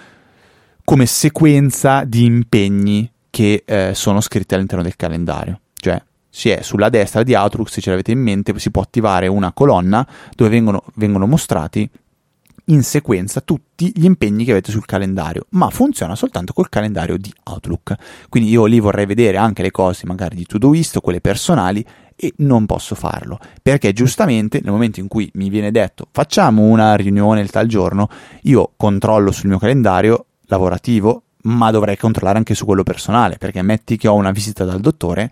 [0.86, 5.60] come sequenza di impegni che eh, sono scritti all'interno del calendario.
[5.74, 9.26] Cioè, si è sulla destra di Outlook, se ce l'avete in mente, si può attivare
[9.26, 11.90] una colonna dove vengono, vengono mostrati
[12.70, 17.32] in sequenza tutti gli impegni che avete sul calendario, ma funziona soltanto col calendario di
[17.44, 17.94] Outlook.
[18.28, 21.84] Quindi io lì vorrei vedere anche le cose magari di Todoist o quelle personali
[22.22, 26.94] e non posso farlo perché giustamente nel momento in cui mi viene detto facciamo una
[26.94, 28.08] riunione il tal giorno,
[28.42, 33.96] io controllo sul mio calendario lavorativo, ma dovrei controllare anche su quello personale, perché metti
[33.96, 35.30] che ho una visita dal dottore,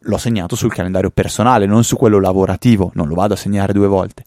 [0.00, 3.86] l'ho segnato sul calendario personale, non su quello lavorativo, non lo vado a segnare due
[3.86, 4.24] volte.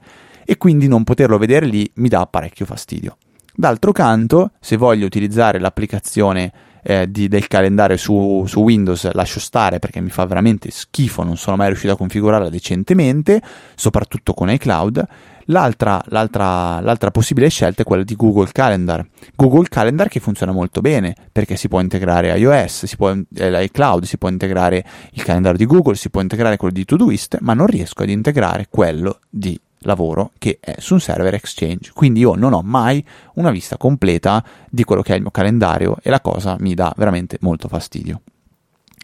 [0.49, 3.17] E quindi non poterlo vedere lì mi dà parecchio fastidio.
[3.53, 9.77] D'altro canto, se voglio utilizzare l'applicazione eh, di, del calendario su, su, Windows, lascio stare
[9.77, 13.39] perché mi fa veramente schifo, non sono mai riuscito a configurarla decentemente,
[13.75, 15.07] soprattutto con iCloud.
[15.45, 19.05] L'altra, l'altra, l'altra, possibile scelta è quella di Google Calendar.
[19.35, 24.03] Google Calendar che funziona molto bene perché si può integrare iOS, si può, eh, l'iCloud,
[24.03, 27.67] si può integrare il calendario di Google, si può integrare quello di Todoist, ma non
[27.67, 31.91] riesco ad integrare quello di lavoro che è su un server Exchange.
[31.93, 33.03] Quindi io non ho mai
[33.35, 36.93] una vista completa di quello che è il mio calendario e la cosa mi dà
[36.97, 38.21] veramente molto fastidio.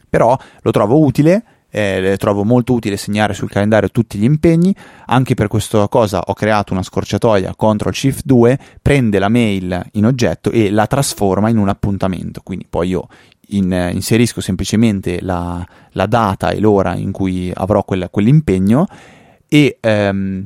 [0.10, 1.44] Però lo trovo utile
[1.76, 4.74] eh, trovo molto utile segnare sul calendario tutti gli impegni,
[5.08, 10.06] anche per questa cosa ho creato una scorciatoia CTRL SHIFT 2, prende la mail in
[10.06, 13.08] oggetto e la trasforma in un appuntamento, quindi poi io
[13.50, 18.88] in, inserisco semplicemente la, la, data e l'ora in cui avrò quel, quell'impegno
[19.48, 20.44] e ehm,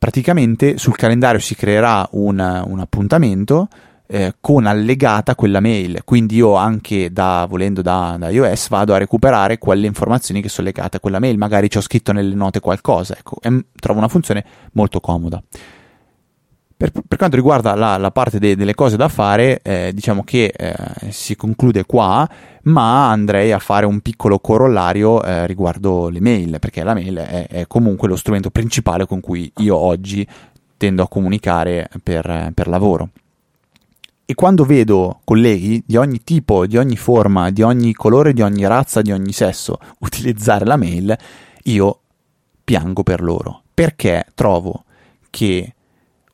[0.00, 3.68] praticamente sul calendario si creerà un, un appuntamento
[4.06, 6.00] eh, con allegata quella mail.
[6.04, 10.68] Quindi io anche da, volendo da, da, iOS vado a recuperare quelle informazioni che sono
[10.68, 11.36] legate a quella mail.
[11.36, 13.14] Magari ci ho scritto nelle note qualcosa.
[13.14, 15.40] Ecco, e, trovo una funzione molto comoda.
[16.80, 20.50] Per, per quanto riguarda la, la parte de, delle cose da fare, eh, diciamo che
[20.56, 20.74] eh,
[21.10, 22.26] si conclude qua,
[22.62, 27.48] ma andrei a fare un piccolo corollario eh, riguardo le mail, perché la mail è,
[27.48, 30.26] è, comunque lo strumento principale con cui io oggi
[30.78, 33.10] tendo a comunicare per, per lavoro.
[34.24, 38.66] E quando vedo colleghi di ogni tipo, di ogni forma, di ogni colore, di ogni
[38.66, 41.14] razza, di ogni sesso utilizzare la mail,
[41.64, 42.00] io
[42.64, 43.64] piango per loro.
[43.74, 44.84] Perché trovo
[45.28, 45.74] che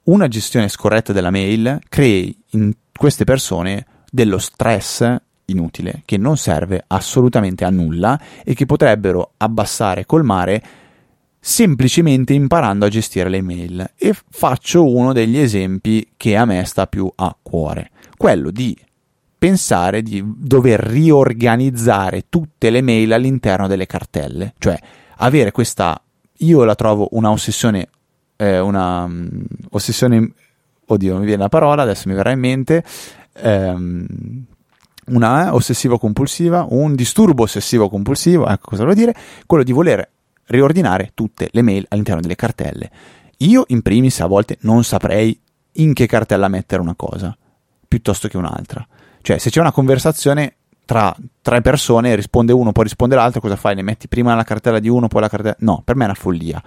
[0.06, 5.16] una gestione scorretta della mail crei in queste persone dello stress
[5.46, 10.62] inutile che non serve assolutamente a nulla e che potrebbero abbassare e colmare
[11.38, 13.92] semplicemente imparando a gestire le mail.
[13.96, 18.76] E faccio uno degli esempi che a me sta più a cuore, quello di
[19.38, 24.78] pensare di dover riorganizzare tutte le mail all'interno delle cartelle, cioè
[25.18, 26.00] avere questa
[26.40, 27.88] io la trovo una ossessione
[28.36, 30.32] eh, una um, ossessione
[30.86, 32.84] oddio mi viene la parola adesso mi verrà in mente
[33.32, 34.44] ehm,
[35.06, 39.14] una ossessivo compulsiva un disturbo ossessivo compulsivo ecco cosa vuol dire
[39.46, 40.08] quello di voler
[40.46, 42.90] riordinare tutte le mail all'interno delle cartelle.
[43.38, 45.38] Io in primis a volte non saprei
[45.72, 47.36] in che cartella mettere una cosa,
[47.86, 48.86] piuttosto che un'altra.
[49.20, 53.74] Cioè, se c'è una conversazione tra tre persone, risponde uno, poi risponde l'altro, cosa fai?
[53.74, 55.56] Ne metti prima la cartella di uno, poi la cartella...
[55.60, 56.62] No, per me è una follia.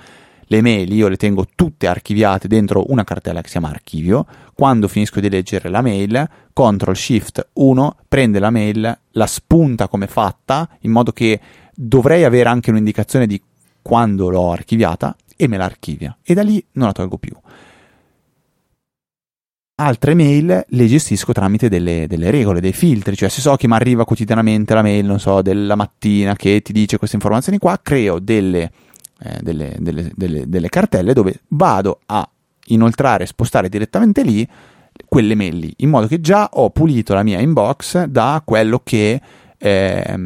[0.52, 4.26] Le mail io le tengo tutte archiviate dentro una cartella che si chiama archivio.
[4.54, 10.08] Quando finisco di leggere la mail, CTRL SHIFT 1 prende la mail, la spunta come
[10.08, 11.40] fatta, in modo che
[11.76, 13.40] dovrei avere anche un'indicazione di
[13.82, 16.18] quando l'ho archiviata e me la archivia.
[16.24, 17.36] E da lì non la tolgo più.
[19.76, 23.76] Altre mail le gestisco tramite delle, delle regole, dei filtri, cioè se so che mi
[23.76, 28.20] arriva quotidianamente la mail, non so, della mattina che ti dice queste informazioni qua, creo
[28.20, 28.72] delle,
[29.22, 32.28] eh, delle, delle, delle cartelle dove vado a
[32.68, 34.48] inoltrare, spostare direttamente lì
[35.08, 39.22] quelle mail lì, in modo che già ho pulito la mia inbox da quello che
[39.58, 40.18] eh,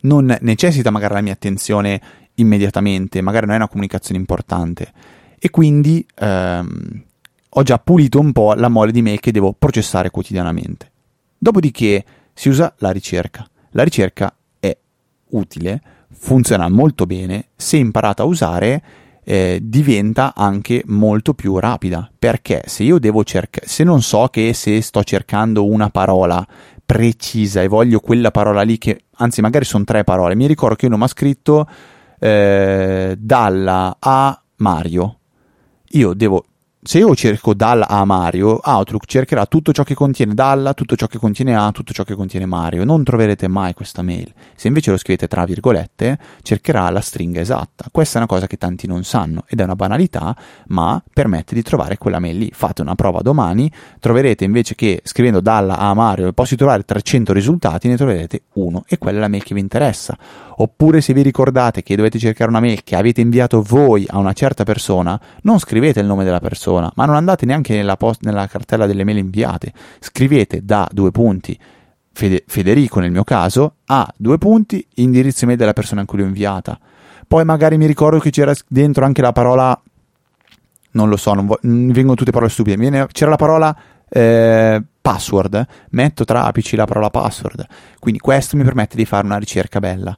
[0.00, 2.00] non necessita magari la mia attenzione
[2.34, 4.92] immediatamente, magari non è una comunicazione importante
[5.38, 7.02] e quindi ehm,
[7.48, 10.90] ho già pulito un po' la mole di mail che devo processare quotidianamente.
[11.36, 13.46] Dopodiché si usa la ricerca.
[13.70, 14.76] La ricerca è
[15.30, 15.82] utile,
[16.12, 18.82] funziona molto bene, se imparata a usare
[19.24, 22.10] eh, diventa anche molto più rapida.
[22.18, 26.46] Perché se io devo cercare se non so che se sto cercando una parola
[26.84, 30.86] precisa e voglio quella parola lì che anzi magari sono tre parole mi ricordo che
[30.86, 31.66] uno mi ha scritto
[32.18, 35.18] eh, dalla a Mario.
[35.94, 36.44] Io devo
[36.84, 41.06] se io cerco dalla a Mario, Outlook cercherà tutto ciò che contiene dalla, tutto ciò
[41.06, 42.82] che contiene a, tutto ciò che contiene Mario.
[42.84, 44.32] Non troverete mai questa mail.
[44.56, 47.86] Se invece lo scrivete tra virgolette, cercherà la stringa esatta.
[47.92, 51.62] Questa è una cosa che tanti non sanno ed è una banalità, ma permette di
[51.62, 52.50] trovare quella mail lì.
[52.52, 57.86] Fate una prova domani, troverete invece che scrivendo dalla a Mario posso trovare 300 risultati,
[57.86, 60.18] ne troverete uno e quella è la mail che vi interessa
[60.62, 64.32] Oppure se vi ricordate che dovete cercare una mail che avete inviato voi a una
[64.32, 68.46] certa persona, non scrivete il nome della persona, ma non andate neanche nella, post- nella
[68.46, 69.72] cartella delle mail inviate.
[70.00, 71.58] Scrivete da due punti
[72.12, 76.24] Fede- Federico nel mio caso a due punti indirizzo email della persona in cui l'ho
[76.24, 76.78] inviata.
[77.26, 79.80] Poi magari mi ricordo che c'era dentro anche la parola
[80.92, 82.76] non lo so, non vo- mi vengono tutte parole stupide.
[82.76, 83.76] Viene, c'era la parola
[84.08, 87.66] eh, password, metto tra apici la parola password.
[87.98, 90.16] Quindi questo mi permette di fare una ricerca bella.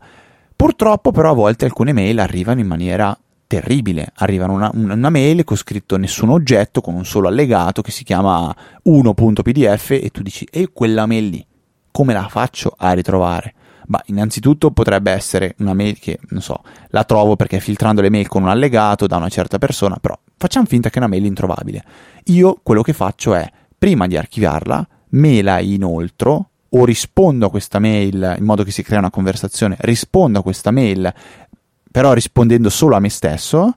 [0.56, 3.16] Purtroppo però a volte alcune mail arrivano in maniera
[3.54, 8.02] terribile, arrivano una, una, mail con scritto nessun oggetto, con un solo allegato che si
[8.02, 11.46] chiama 1.pdf e tu dici e quella mail lì,
[11.92, 13.54] come la faccio a ritrovare?
[13.86, 18.26] Bah, innanzitutto potrebbe essere una mail che, non so, la trovo perché filtrando le mail
[18.26, 21.84] con un allegato da una certa persona, però facciamo finta che è una mail introvabile.
[22.24, 27.78] Io quello che faccio è, prima di archiviarla, me la inoltro o rispondo a questa
[27.78, 31.12] mail in modo che si crea una conversazione, rispondo a questa mail
[31.94, 33.76] però rispondendo solo a me stesso,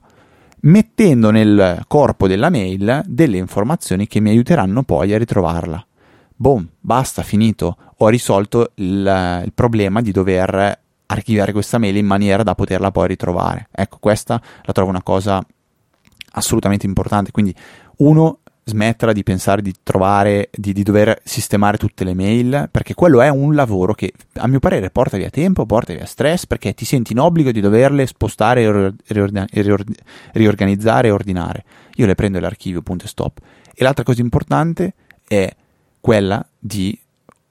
[0.62, 5.86] mettendo nel corpo della mail delle informazioni che mi aiuteranno poi a ritrovarla.
[6.34, 7.76] Boom, basta, finito.
[7.98, 13.06] Ho risolto il, il problema di dover archiviare questa mail in maniera da poterla poi
[13.06, 13.68] ritrovare.
[13.70, 15.40] Ecco, questa la trovo una cosa
[16.32, 17.30] assolutamente importante.
[17.30, 17.54] Quindi,
[17.98, 23.22] uno, smetterla di pensare di trovare, di, di, dover sistemare tutte le mail, perché quello
[23.22, 26.84] è un lavoro che a mio parere porta via tempo, porta via stress, perché ti
[26.84, 28.94] senti in obbligo di doverle spostare,
[30.32, 31.64] riorganizzare e ordinare.
[31.96, 33.40] Io le prendo l'archivio, punto e stop.
[33.74, 34.94] E l'altra cosa importante
[35.26, 35.50] è
[36.00, 36.96] quella di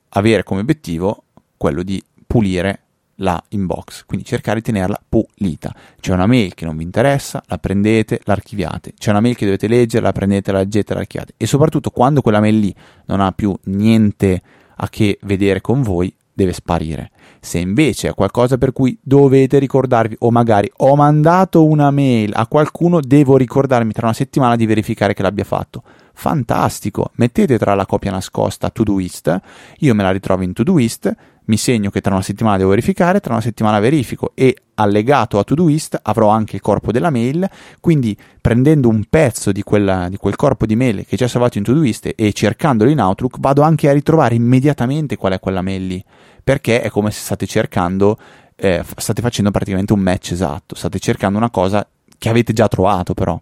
[0.09, 1.23] avere come obiettivo
[1.57, 2.81] quello di pulire
[3.17, 5.73] la inbox, quindi cercare di tenerla pulita.
[5.99, 8.93] C'è una mail che non vi interessa, la prendete, l'archiviate.
[8.97, 11.33] C'è una mail che dovete leggere, la prendete, la leggete, la archiviate.
[11.37, 12.75] E soprattutto quando quella mail lì
[13.05, 14.41] non ha più niente
[14.75, 17.09] a che vedere con voi, deve sparire.
[17.39, 22.45] Se invece è qualcosa per cui dovete ricordarvi, o magari ho mandato una mail a
[22.45, 25.81] qualcuno, devo ricordarmi tra una settimana di verificare che l'abbia fatto.
[26.13, 29.39] Fantastico, mettete tra la copia nascosta Todoist,
[29.79, 31.15] io me la ritrovo in Todoist,
[31.47, 35.43] mi segno che tra una settimana devo verificare, tra una settimana verifico e allegato a
[35.43, 40.35] Todoist avrò anche il corpo della mail, quindi prendendo un pezzo di, quella, di quel
[40.35, 43.89] corpo di mail che è già salvato in Todoist e cercandolo in Outlook vado anche
[43.89, 46.03] a ritrovare immediatamente qual è quella mail lì,
[46.43, 48.17] perché è come se state cercando,
[48.55, 53.13] eh, state facendo praticamente un match esatto, state cercando una cosa che avete già trovato
[53.13, 53.39] però.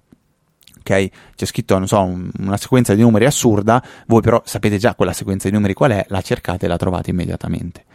[0.88, 4.94] Ok, c'è scritto, non so, un, una sequenza di numeri assurda, voi però sapete già
[4.94, 7.86] quella sequenza di numeri qual è, la cercate e la trovate immediatamente.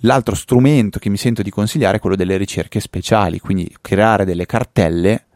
[0.00, 4.46] L'altro strumento che mi sento di consigliare è quello delle ricerche speciali, quindi creare delle
[4.46, 5.26] cartelle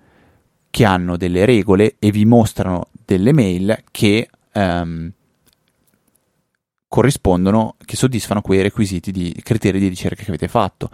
[0.70, 5.10] che hanno delle regole e vi mostrano delle mail che um,
[6.88, 10.90] corrispondono, che soddisfano quei requisiti di criteri di ricerca che avete fatto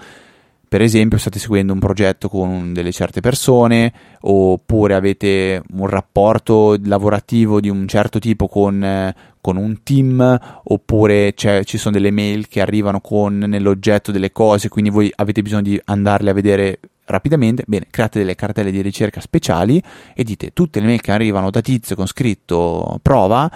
[0.70, 7.58] per esempio state seguendo un progetto con delle certe persone oppure avete un rapporto lavorativo
[7.58, 13.00] di un certo tipo con, con un team oppure ci sono delle mail che arrivano
[13.00, 17.64] con nell'oggetto delle cose quindi voi avete bisogno di andarle a vedere rapidamente?
[17.66, 19.82] Bene, create delle cartelle di ricerca speciali
[20.14, 23.50] e dite tutte le mail che arrivano da tizio con scritto prova,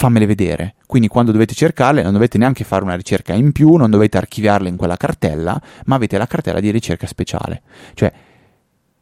[0.00, 0.76] fammele vedere.
[0.86, 4.70] Quindi quando dovete cercarle non dovete neanche fare una ricerca in più, non dovete archiviarle
[4.70, 7.60] in quella cartella, ma avete la cartella di ricerca speciale.
[7.92, 8.10] Cioè,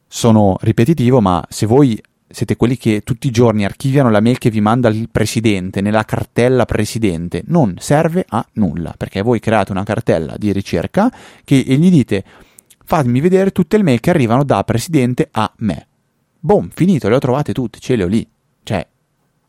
[0.09, 4.51] sono ripetitivo, ma se voi siete quelli che tutti i giorni archiviano la mail che
[4.51, 9.85] vi manda il presidente nella cartella presidente, non serve a nulla, perché voi create una
[9.85, 11.13] cartella di ricerca
[11.45, 12.25] che, e gli dite
[12.85, 15.87] fatemi vedere tutte le mail che arrivano da presidente a me.
[16.41, 18.29] Boom, finito, le ho trovate tutte, ce le ho lì.
[18.65, 18.85] Cioè,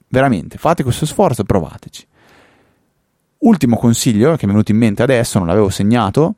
[0.09, 2.07] veramente, fate questo sforzo e provateci.
[3.39, 6.35] Ultimo consiglio che mi è venuto in mente adesso, non l'avevo segnato,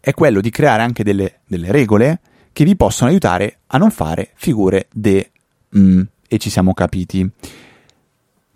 [0.00, 2.20] è quello di creare anche delle, delle regole
[2.52, 5.30] che vi possono aiutare a non fare figure de
[5.76, 7.28] mm, e ci siamo capiti.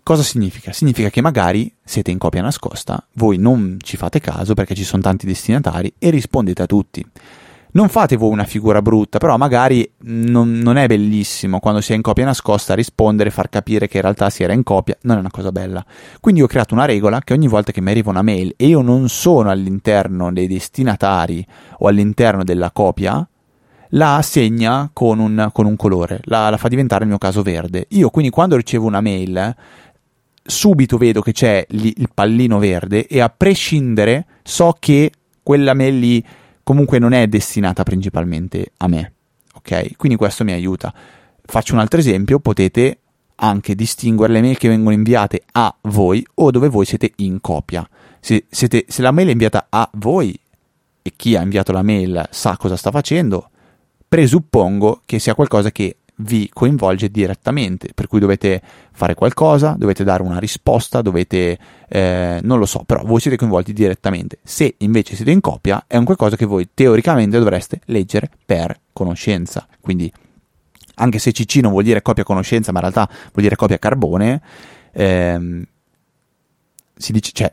[0.03, 0.71] Cosa significa?
[0.71, 5.01] Significa che magari siete in copia nascosta, voi non ci fate caso perché ci sono
[5.01, 7.05] tanti destinatari e rispondete a tutti.
[7.77, 11.95] Non fate voi una figura brutta, però magari non, non, è bellissimo quando si è
[11.95, 15.19] in copia nascosta rispondere, far capire che in realtà si era in copia, non è
[15.19, 15.85] una cosa bella.
[16.19, 18.81] Quindi ho creato una regola che ogni volta che mi arriva una mail e io
[18.81, 21.45] non sono all'interno dei destinatari
[21.77, 23.29] o all'interno della copia,
[23.89, 27.85] la segna con un, con un colore, la, la, fa diventare nel mio caso verde.
[27.89, 29.55] Io quindi quando ricevo una mail
[30.41, 35.11] subito vedo che c'è lì il pallino verde e a prescindere so che
[35.43, 36.25] quella mail lì
[36.67, 39.13] comunque non è destinata principalmente a me.
[39.53, 39.95] Ok?
[39.95, 40.93] Quindi questo mi aiuta.
[41.41, 42.99] Faccio un altro esempio, potete
[43.35, 47.87] anche distinguere le mail che vengono inviate a voi o dove voi siete in copia.
[48.19, 50.37] Se, siete, se la mail è inviata a voi
[51.01, 53.49] e chi ha inviato la mail sa cosa sta facendo,
[54.05, 58.61] presuppongo che sia qualcosa che vi coinvolge direttamente, per cui dovete
[58.91, 61.57] fare qualcosa, dovete dare una risposta, dovete,
[61.87, 64.39] eh, non lo so, però voi siete coinvolti direttamente.
[64.43, 69.67] Se invece siete in coppia, è un qualcosa che voi teoricamente dovreste leggere per conoscenza.
[69.79, 70.11] Quindi,
[70.95, 74.41] anche se CC non vuol dire copia conoscenza, ma in realtà vuol dire copia carbone,
[74.93, 75.63] ehm,
[76.95, 77.51] si dice, cioè,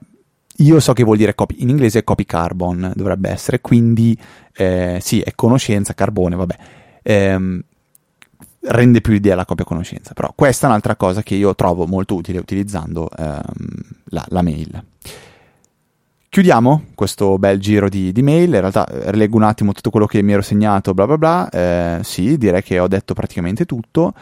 [0.59, 4.17] io so che vuol dire copy, in inglese copy carbon dovrebbe essere, quindi
[4.55, 6.57] eh, sì, è conoscenza, carbone, vabbè.
[7.03, 7.62] Ehm,
[8.67, 12.15] rende più l'idea la copia conoscenza, però questa è un'altra cosa che io trovo molto
[12.15, 13.45] utile utilizzando ehm,
[14.07, 14.83] la, la, mail.
[16.29, 20.07] Chiudiamo questo bel giro di, di, mail, in realtà eh, rileggo un attimo tutto quello
[20.07, 24.15] che mi ero segnato, bla bla bla, eh, sì, direi che ho detto praticamente tutto.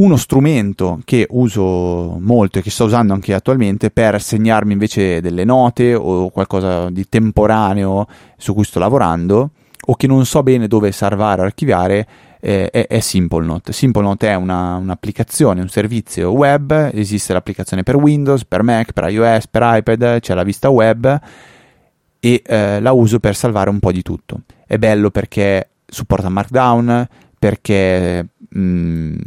[0.00, 5.44] Uno strumento che uso molto e che sto usando anche attualmente per segnarmi invece delle
[5.44, 8.06] note o qualcosa di temporaneo
[8.38, 9.50] su cui sto lavorando
[9.86, 12.08] o che non so bene dove salvare o archiviare
[12.40, 13.72] eh, è, è SimpleNote.
[13.72, 19.46] SimpleNote è una, un'applicazione, un servizio web, esiste l'applicazione per Windows, per Mac, per iOS,
[19.46, 21.20] per iPad, c'è la vista web
[22.18, 24.42] e eh, la uso per salvare un po' di tutto.
[24.66, 27.06] È bello perché supporta Markdown,
[27.38, 29.18] perché mh, mm,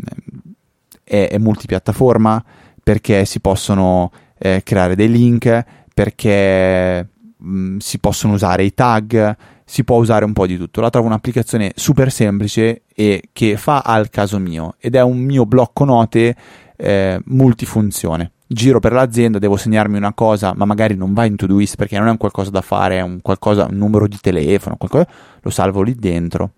[1.04, 2.44] è, è multipiattaforma,
[2.82, 7.08] perché si possono eh, creare dei link, perché
[7.44, 9.36] mh, mm, si possono usare i tag,
[9.66, 10.82] si può usare un po' di tutto.
[10.82, 15.46] La trovo un'applicazione super semplice e che fa al caso mio ed è un mio
[15.46, 16.36] blocco note
[16.78, 18.32] eh, multifunzione.
[18.48, 22.08] Giro per l'azienda, devo segnarmi una cosa, ma magari non va in Todoist perché non
[22.08, 25.08] è un qualcosa da fare, è un, qualcosa, un numero di telefono, qualcosa,
[25.42, 26.52] lo salvo lì dentro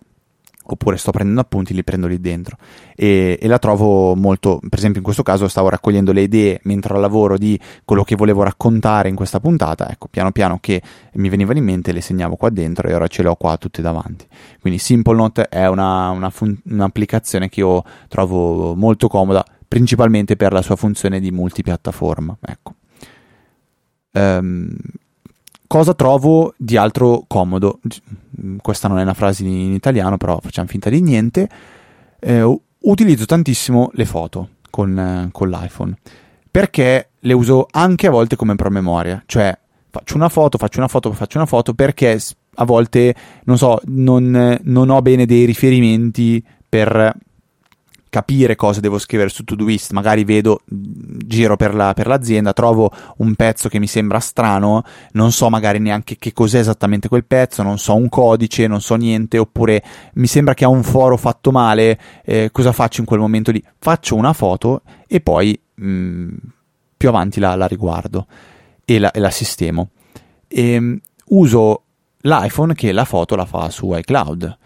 [0.68, 2.56] oppure sto prendendo appunti, li prendo lì dentro
[2.94, 6.98] e, e, la trovo molto, per esempio in questo caso stavo raccogliendo le idee mentre
[6.98, 10.82] lavoro di quello che volevo raccontare in questa puntata, ecco, piano piano che
[11.14, 13.82] mi venivano in mente le segnavo qua dentro e ora ce le ho qua tutte
[13.82, 14.26] davanti.
[14.60, 20.62] Quindi SimpleNote è una, una fun- un'applicazione che io trovo molto comoda, principalmente per la
[20.62, 22.74] sua funzione di multipiattaforma, ecco.
[24.12, 24.74] Um,
[25.66, 27.80] cosa trovo di altro comodo?
[28.60, 31.48] Questa non è una frase in italiano, però facciamo finta di niente.
[32.18, 35.96] Eh, utilizzo tantissimo le foto con, eh, con, l'iPhone
[36.50, 39.56] perché le uso anche a volte come promemoria, cioè
[39.90, 42.18] faccio una foto, faccio una foto, faccio una foto perché
[42.54, 43.14] a volte
[43.44, 47.14] non so, non, non ho bene dei riferimenti per
[48.16, 53.34] capire cosa devo scrivere su Todoist, magari vedo, giro per, la, per, l'azienda, trovo un
[53.34, 57.76] pezzo che mi sembra strano, non so magari neanche che cos'è esattamente quel pezzo, non
[57.76, 59.82] so un codice, non so niente, oppure
[60.14, 63.62] mi sembra che ha un foro fatto male, eh, cosa faccio in quel momento lì?
[63.78, 66.28] Faccio una foto e poi mh, mm,
[66.96, 68.26] più avanti la, la riguardo
[68.86, 69.90] e la, e la sistemo.
[70.48, 71.82] E, ehm, uso
[72.22, 74.56] l'iPhone che la foto la fa su iCloud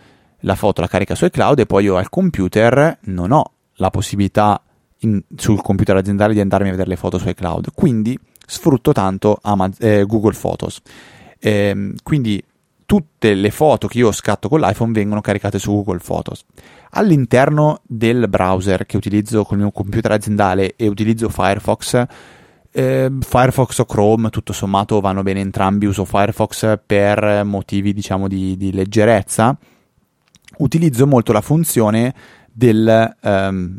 [0.41, 4.63] la foto la carica su iCloud e poi io al computer non ho la possibilità
[4.99, 9.39] in, sul computer aziendale di andarmi a vedere le foto su iCloud, quindi sfrutto tanto
[9.41, 10.81] Amaz- eh, Google Photos.
[11.39, 12.43] Eh, quindi
[12.85, 16.45] tutte le foto che io scatto con l'iPhone vengono caricate su Google Photos.
[16.91, 22.05] All'interno del browser che utilizzo con il mio computer aziendale e utilizzo Firefox,
[22.73, 28.57] eh, Firefox o Chrome, tutto sommato vanno bene entrambi, uso Firefox per motivi diciamo di,
[28.57, 29.57] di leggerezza,
[30.61, 32.15] utilizzo molto la funzione
[32.53, 33.79] del um,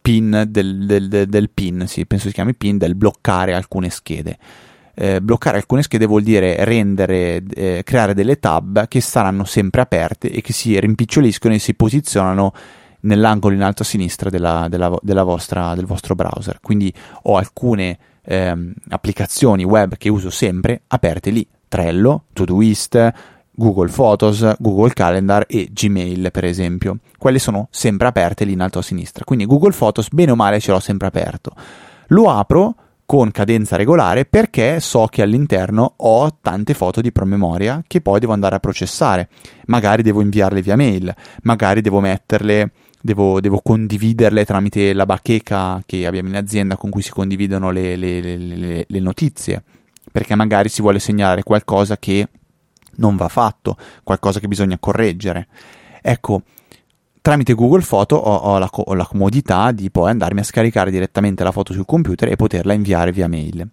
[0.00, 4.38] pin, del, del, del, del, pin, sì, penso si chiami pin, del bloccare alcune schede.
[4.96, 10.30] Eh, bloccare alcune schede vuol dire rendere, eh, creare delle tab che saranno sempre aperte
[10.30, 12.52] e che si rimpiccioliscono e si posizionano
[13.00, 16.60] nell'angolo in alto a sinistra della, della, della vostra, del vostro browser.
[16.60, 21.46] Quindi ho alcune ehm, applicazioni web che uso sempre aperte lì.
[21.66, 23.12] Trello, Todoist,
[23.54, 26.98] Google Photos, Google Calendar e Gmail, per esempio.
[27.18, 29.24] Quelle sono sempre aperte lì in alto a sinistra.
[29.24, 31.52] Quindi Google Photos, bene o male, ce l'ho sempre aperto.
[32.08, 32.74] Lo apro
[33.06, 38.32] con cadenza regolare perché so che all'interno ho tante foto di promemoria che poi devo
[38.32, 39.28] andare a processare.
[39.66, 42.72] Magari devo inviarle via mail, magari devo metterle
[43.04, 47.96] devo, devo, condividerle tramite la bacheca che abbiamo in azienda con cui si condividono le,
[47.96, 49.62] le, le, le, notizie,
[50.10, 52.26] perché magari si vuole segnalare qualcosa che
[52.96, 55.48] non va fatto, qualcosa che bisogna correggere.
[56.02, 56.42] Ecco,
[57.20, 61.42] tramite Google Photo ho, ho, la, ho la comodità di poi andarmi a scaricare direttamente
[61.42, 63.68] la foto sul computer e poterla inviare via mail.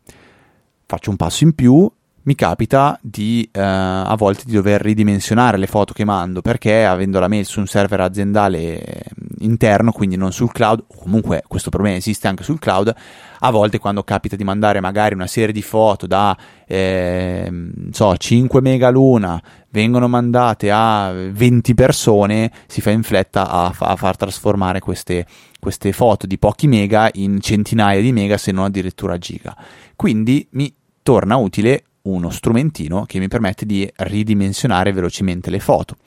[0.86, 1.90] Faccio un passo in più,
[2.24, 7.20] mi capita di eh, a volte di dover ridimensionare le foto che mando perché avendo
[7.20, 9.04] la mail su un server aziendale
[9.42, 12.94] interno, quindi non sul cloud, comunque questo problema esiste anche sul cloud,
[13.40, 16.38] a volte quando capita di mandare magari una serie di foto da
[16.68, 17.52] eh,
[17.92, 23.96] so, 5 mega l'una vengono mandate a 20 persone, si fa in fretta a, a
[23.96, 25.26] far trasformare queste,
[25.60, 29.56] queste foto di pochi mega in centinaia di mega, se non addirittura giga.
[29.96, 35.98] Quindi mi torna utile uno strumentino che mi permette di ridimensionare velocemente le foto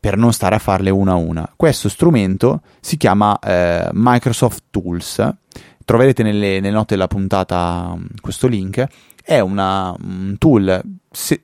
[0.00, 1.52] per non stare a farle una a una.
[1.56, 5.26] Questo strumento si chiama eh, Microsoft Tools.
[5.84, 8.86] Troverete nelle, nelle, note della puntata mm, questo link.
[9.22, 10.80] È una, un tool,
[11.10, 11.40] se,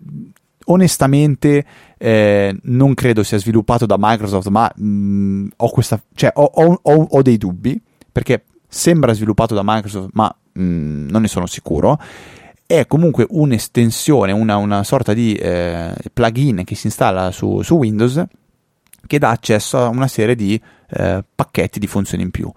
[0.66, 1.64] onestamente
[1.98, 6.80] eh, non credo sia sviluppato da Microsoft, ma mh, mm, ho, questa, cioè, ho, ho,
[6.82, 7.80] ho, dei dubbi
[8.10, 11.98] perché sembra sviluppato da Microsoft, ma mh, mm, non ne sono sicuro
[12.66, 18.22] è comunque un'estensione, una, una sorta di eh, plugin che si installa su, su, Windows
[19.06, 22.50] che dà accesso a una serie di eh, pacchetti di funzioni in più.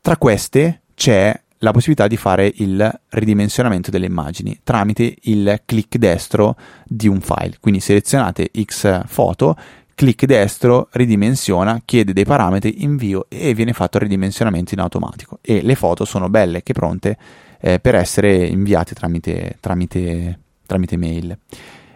[0.00, 6.56] Tra queste c'è la possibilità di fare il ridimensionamento delle immagini tramite il clic destro
[6.84, 7.56] di un file.
[7.60, 9.56] Quindi selezionate X foto,
[9.94, 15.38] clic destro, ridimensiona, chiede dei parametri, invio e viene fatto il ridimensionamento in automatico.
[15.40, 17.16] E le foto sono belle che pronte
[17.60, 21.36] eh, per essere inviate tramite, tramite, tramite mail.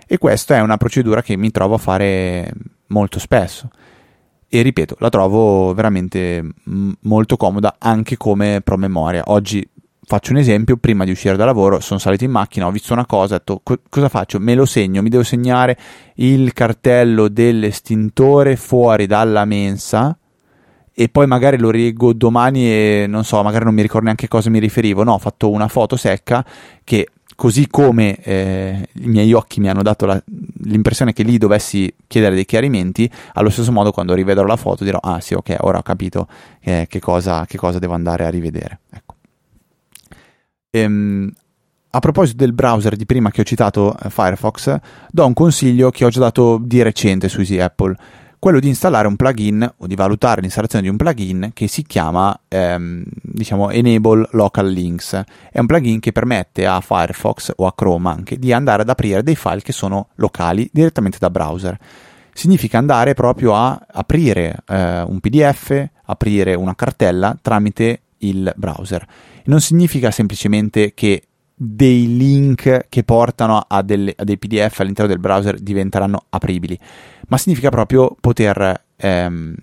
[0.06, 2.50] E questa è una procedura che mi trovo a fare
[2.86, 3.70] molto spesso.
[4.52, 9.22] E ripeto, la trovo veramente m- molto comoda anche come promemoria.
[9.26, 9.64] Oggi
[10.02, 13.06] faccio un esempio, prima di uscire da lavoro sono salito in macchina, ho visto una
[13.06, 14.40] cosa, ho detto co- cosa faccio?
[14.40, 15.78] Me lo segno, mi devo segnare
[16.16, 20.18] il cartello dell'estintore fuori dalla mensa
[20.92, 24.50] e poi magari lo rileggo domani e non so, magari non mi ricordo neanche cosa
[24.50, 25.04] mi riferivo.
[25.04, 26.44] No, ho fatto una foto secca
[26.82, 27.06] che
[27.40, 30.22] così come eh, i miei occhi mi hanno dato la,
[30.64, 34.98] l'impressione che lì dovessi chiedere dei chiarimenti, allo stesso modo quando rivedrò la foto dirò
[34.98, 36.28] ah sì ok, ora ho capito
[36.60, 38.80] eh, che, cosa, che, cosa, devo andare a rivedere.
[38.90, 39.14] Ecco.
[40.68, 41.32] Ehm,
[41.88, 44.78] a proposito del browser di prima che ho citato, eh, Firefox,
[45.10, 47.96] do un consiglio che ho già dato di recente su Easy Apple
[48.40, 52.36] quello di installare un plugin o di valutare l'installazione di un plugin che si chiama
[52.48, 55.22] ehm, diciamo Enable Local Links.
[55.52, 59.22] È un plugin che permette a Firefox o a Chrome anche di andare ad aprire
[59.22, 61.78] dei file che sono locali direttamente da browser.
[62.32, 69.06] Significa andare proprio a aprire eh, un PDF, aprire una cartella tramite il browser.
[69.44, 71.24] Non significa semplicemente che
[71.62, 76.78] dei link che portano a, delle, a, dei PDF all'interno del browser diventeranno apribili,
[77.28, 79.54] ma significa proprio poter, ehm,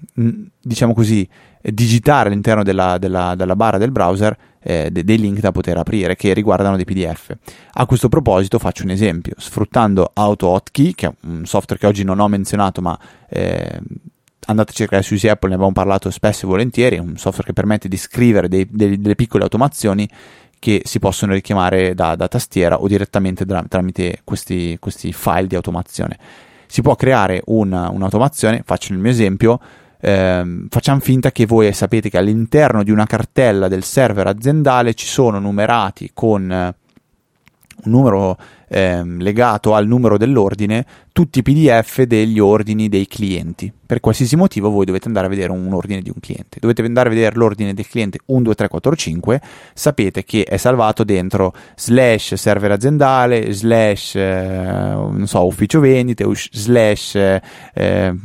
[0.62, 1.28] diciamo così,
[1.60, 6.16] digitare all'interno della, della, della barra del browser eh, de- dei link da poter aprire
[6.16, 7.36] che riguardano dei PDF.
[7.74, 12.20] A questo proposito faccio un esempio, sfruttando AutoHotkey, che è un software che oggi non
[12.20, 13.80] ho menzionato, ma eh,
[14.46, 17.48] andate a cercare su Easy Apple, ne abbiamo parlato spesso e volentieri, è un software
[17.48, 20.08] che permette di scrivere dei, dei, delle piccole automazioni
[20.60, 25.56] che si possono richiamare da, da tastiera o direttamente da, tramite questi, questi, file di
[25.56, 26.18] automazione.
[26.68, 29.60] Si può creare una, un'automazione, faccio il mio esempio,
[30.00, 35.08] ehm, facciamo finta che voi sapete che all'interno di una cartella del server aziendale ci
[35.08, 36.50] sono numerati con
[37.84, 38.38] un numero
[38.68, 43.74] eh, legato al numero dell'ordine tutti i PDF degli ordini dei clienti.
[43.88, 46.60] Per qualsiasi motivo voi dovete andare a vedere un ordine di un cliente.
[46.60, 49.42] Dovete andare a vedere l'ordine del cliente 12345,
[49.74, 58.16] sapete che è salvato dentro slash server aziendale, slash eh, so, ufficio vendite, slash eh,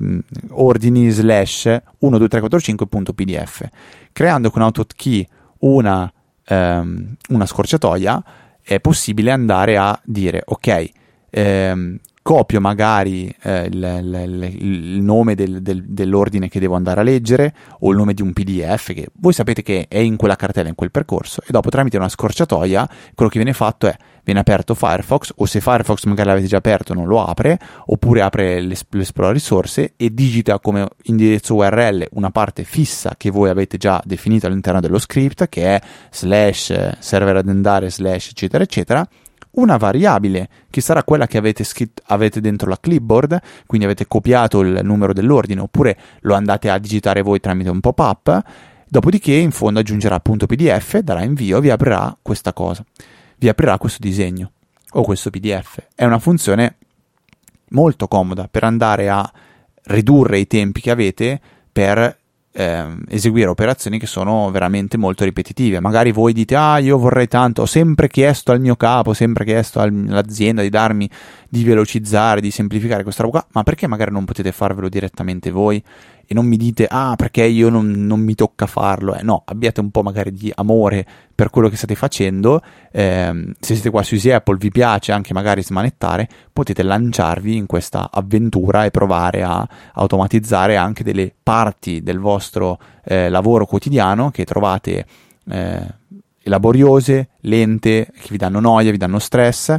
[0.50, 3.68] ordini, slash 12345.pdf.
[4.12, 5.26] Creando con AutoKey
[5.60, 6.12] una,
[6.44, 8.22] ehm, una scorciatoia
[8.62, 10.90] è possibile andare a dire ok,
[11.30, 17.02] ehm, copio magari eh, il, il, il, nome del, del, dell'ordine che devo andare a
[17.02, 20.68] leggere o il nome di un PDF che voi sapete che è in quella cartella,
[20.68, 24.74] in quel percorso e dopo tramite una scorciatoia quello che viene fatto è viene aperto
[24.74, 29.94] Firefox o se Firefox magari l'avete già aperto non lo apre oppure apre l'esplora risorse
[29.96, 34.98] e digita come indirizzo URL una parte fissa che voi avete già definito all'interno dello
[34.98, 39.06] script che è slash server addendare slash eccetera eccetera
[39.52, 44.60] una variabile che sarà quella che avete, scritto, avete dentro la clipboard, quindi avete copiato
[44.60, 48.42] il numero dell'ordine oppure lo andate a digitare voi tramite un pop-up,
[48.88, 52.82] dopodiché in fondo aggiungerà punto PDF, darà invio e vi aprirà questa cosa,
[53.42, 54.52] vi aprirà questo disegno
[54.92, 55.84] o questo PDF.
[55.96, 56.76] È una funzione
[57.70, 59.28] molto comoda per andare a
[59.86, 61.40] ridurre i tempi che avete
[61.72, 62.18] per
[62.52, 65.80] eh, eseguire operazioni che sono veramente molto ripetitive.
[65.80, 69.44] Magari voi dite: Ah, io vorrei tanto, ho sempre chiesto al mio capo, ho sempre
[69.44, 71.10] chiesto all'azienda di darmi
[71.48, 75.82] di velocizzare, di semplificare questa roba ma perché magari non potete farvelo direttamente voi?
[76.26, 79.80] E non mi dite ah perché io non, non mi tocca farlo, eh, no, abbiate
[79.80, 84.14] un po' magari di amore per quello che state facendo, eh, se siete qua su
[84.14, 89.66] Easy Apple vi piace anche magari smanettare, potete lanciarvi in questa avventura e provare a
[89.94, 95.06] automatizzare anche delle parti del vostro eh, lavoro quotidiano che trovate
[95.50, 95.86] eh,
[96.44, 99.76] laboriose, lente, che vi danno noia, vi danno stress.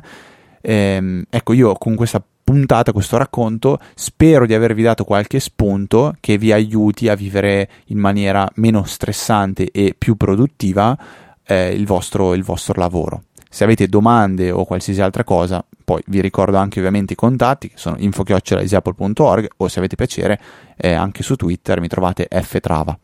[0.61, 6.37] Eh, ecco, io con questa puntata, questo racconto, spero di avervi dato qualche spunto che
[6.37, 10.97] vi aiuti a vivere in maniera meno stressante e più produttiva
[11.45, 13.23] eh, il, vostro, il vostro lavoro.
[13.49, 17.77] Se avete domande o qualsiasi altra cosa, poi vi ricordo anche ovviamente i contatti che
[17.77, 20.39] sono info.easyapple.org o se avete piacere
[20.75, 22.97] eh, anche su Twitter mi trovate ftrava.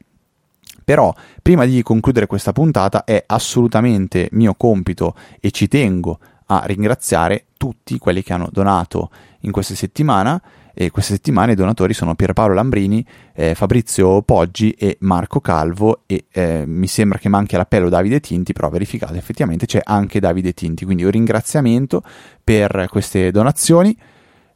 [0.84, 1.14] Però
[1.44, 6.18] prima di concludere questa puntata è assolutamente mio compito e ci tengo
[6.52, 10.42] a ringraziare tutti quelli che hanno donato in questa settimana
[10.74, 16.26] e queste settimane i donatori sono Pierpaolo Lambrini, eh, Fabrizio Poggi e Marco Calvo e
[16.32, 20.86] eh, mi sembra che manchi l'appello Davide Tinti, però verificato effettivamente c'è anche Davide Tinti,
[20.86, 22.02] quindi un ringraziamento
[22.44, 23.96] per queste donazioni.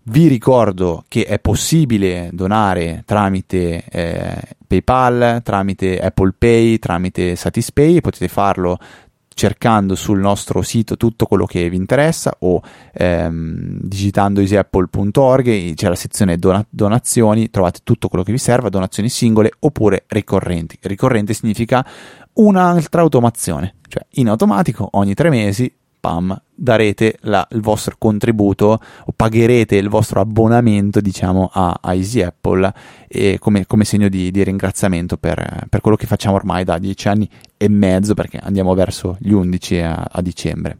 [0.06, 8.28] Vi ricordo che è possibile donare tramite eh, PayPal, tramite Apple Pay, tramite Satispay, potete
[8.28, 8.78] farlo
[9.34, 12.62] cercando sul nostro sito tutto quello che vi interessa o
[12.94, 19.10] ehm, digitando easyapple.org c'è la sezione dona- donazioni, trovate tutto quello che vi serve, donazioni
[19.10, 20.78] singole oppure ricorrenti.
[20.82, 21.86] Ricorrente significa
[22.34, 25.72] un'altra automazione, cioè in automatico ogni tre mesi
[26.04, 32.22] pam, darete la, il vostro contributo o pagherete il vostro abbonamento diciamo a, a Easy
[32.22, 32.74] Apple
[33.08, 37.08] e come, come segno di, di ringraziamento per, per, quello che facciamo ormai da dieci
[37.08, 40.78] anni e mezzo perché andiamo verso gli 11 a, a dicembre.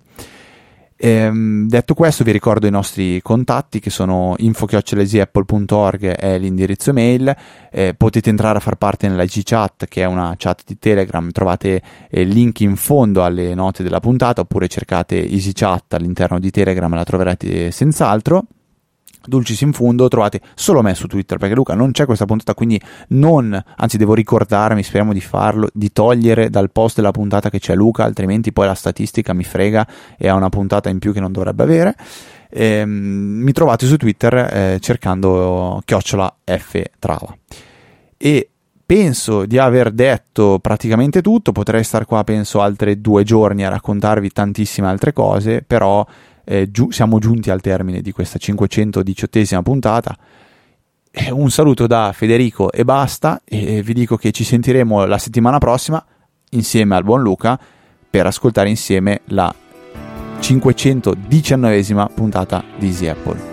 [1.06, 7.36] Ehm, detto questo, vi ricordo i nostri contatti che sono info.apple.org è l'indirizzo mail.
[7.70, 11.30] Eh, potete entrare a far parte nella G Chat, che è una chat di Telegram.
[11.32, 16.40] Trovate il eh, link in fondo alle note della puntata, oppure cercate Easy Chat all'interno
[16.40, 18.46] di Telegram, la troverete senz'altro.
[19.26, 22.80] Dulcis in fondo trovate solo me su Twitter perché Luca non c'è questa puntata quindi
[23.10, 27.76] non anzi devo ricordarmi speriamo di farlo di togliere dal post della puntata che c'è
[27.76, 31.32] Luca altrimenti poi la statistica mi frega e ha una puntata in più che non
[31.32, 31.96] dovrebbe avere.
[32.50, 37.36] Eh, mi trovate su Twitter eh, cercando chiocciola F trava.
[38.18, 38.50] E
[38.86, 44.30] penso di aver detto praticamente tutto potrei stare qua penso altri due giorni a raccontarvi
[44.30, 46.06] tantissime altre cose però
[46.44, 50.18] eh, giu- siamo giunti al termine di questa 518esima puntata.
[51.12, 55.60] Eh, un saluto da Federico e basta, e vi dico che ci sentiremo la settimana
[55.60, 56.04] prossima
[56.52, 57.60] insieme al buon Luca
[58.10, 59.54] per ascoltare insieme la
[60.40, 63.53] 519esima puntata di Easy Apple.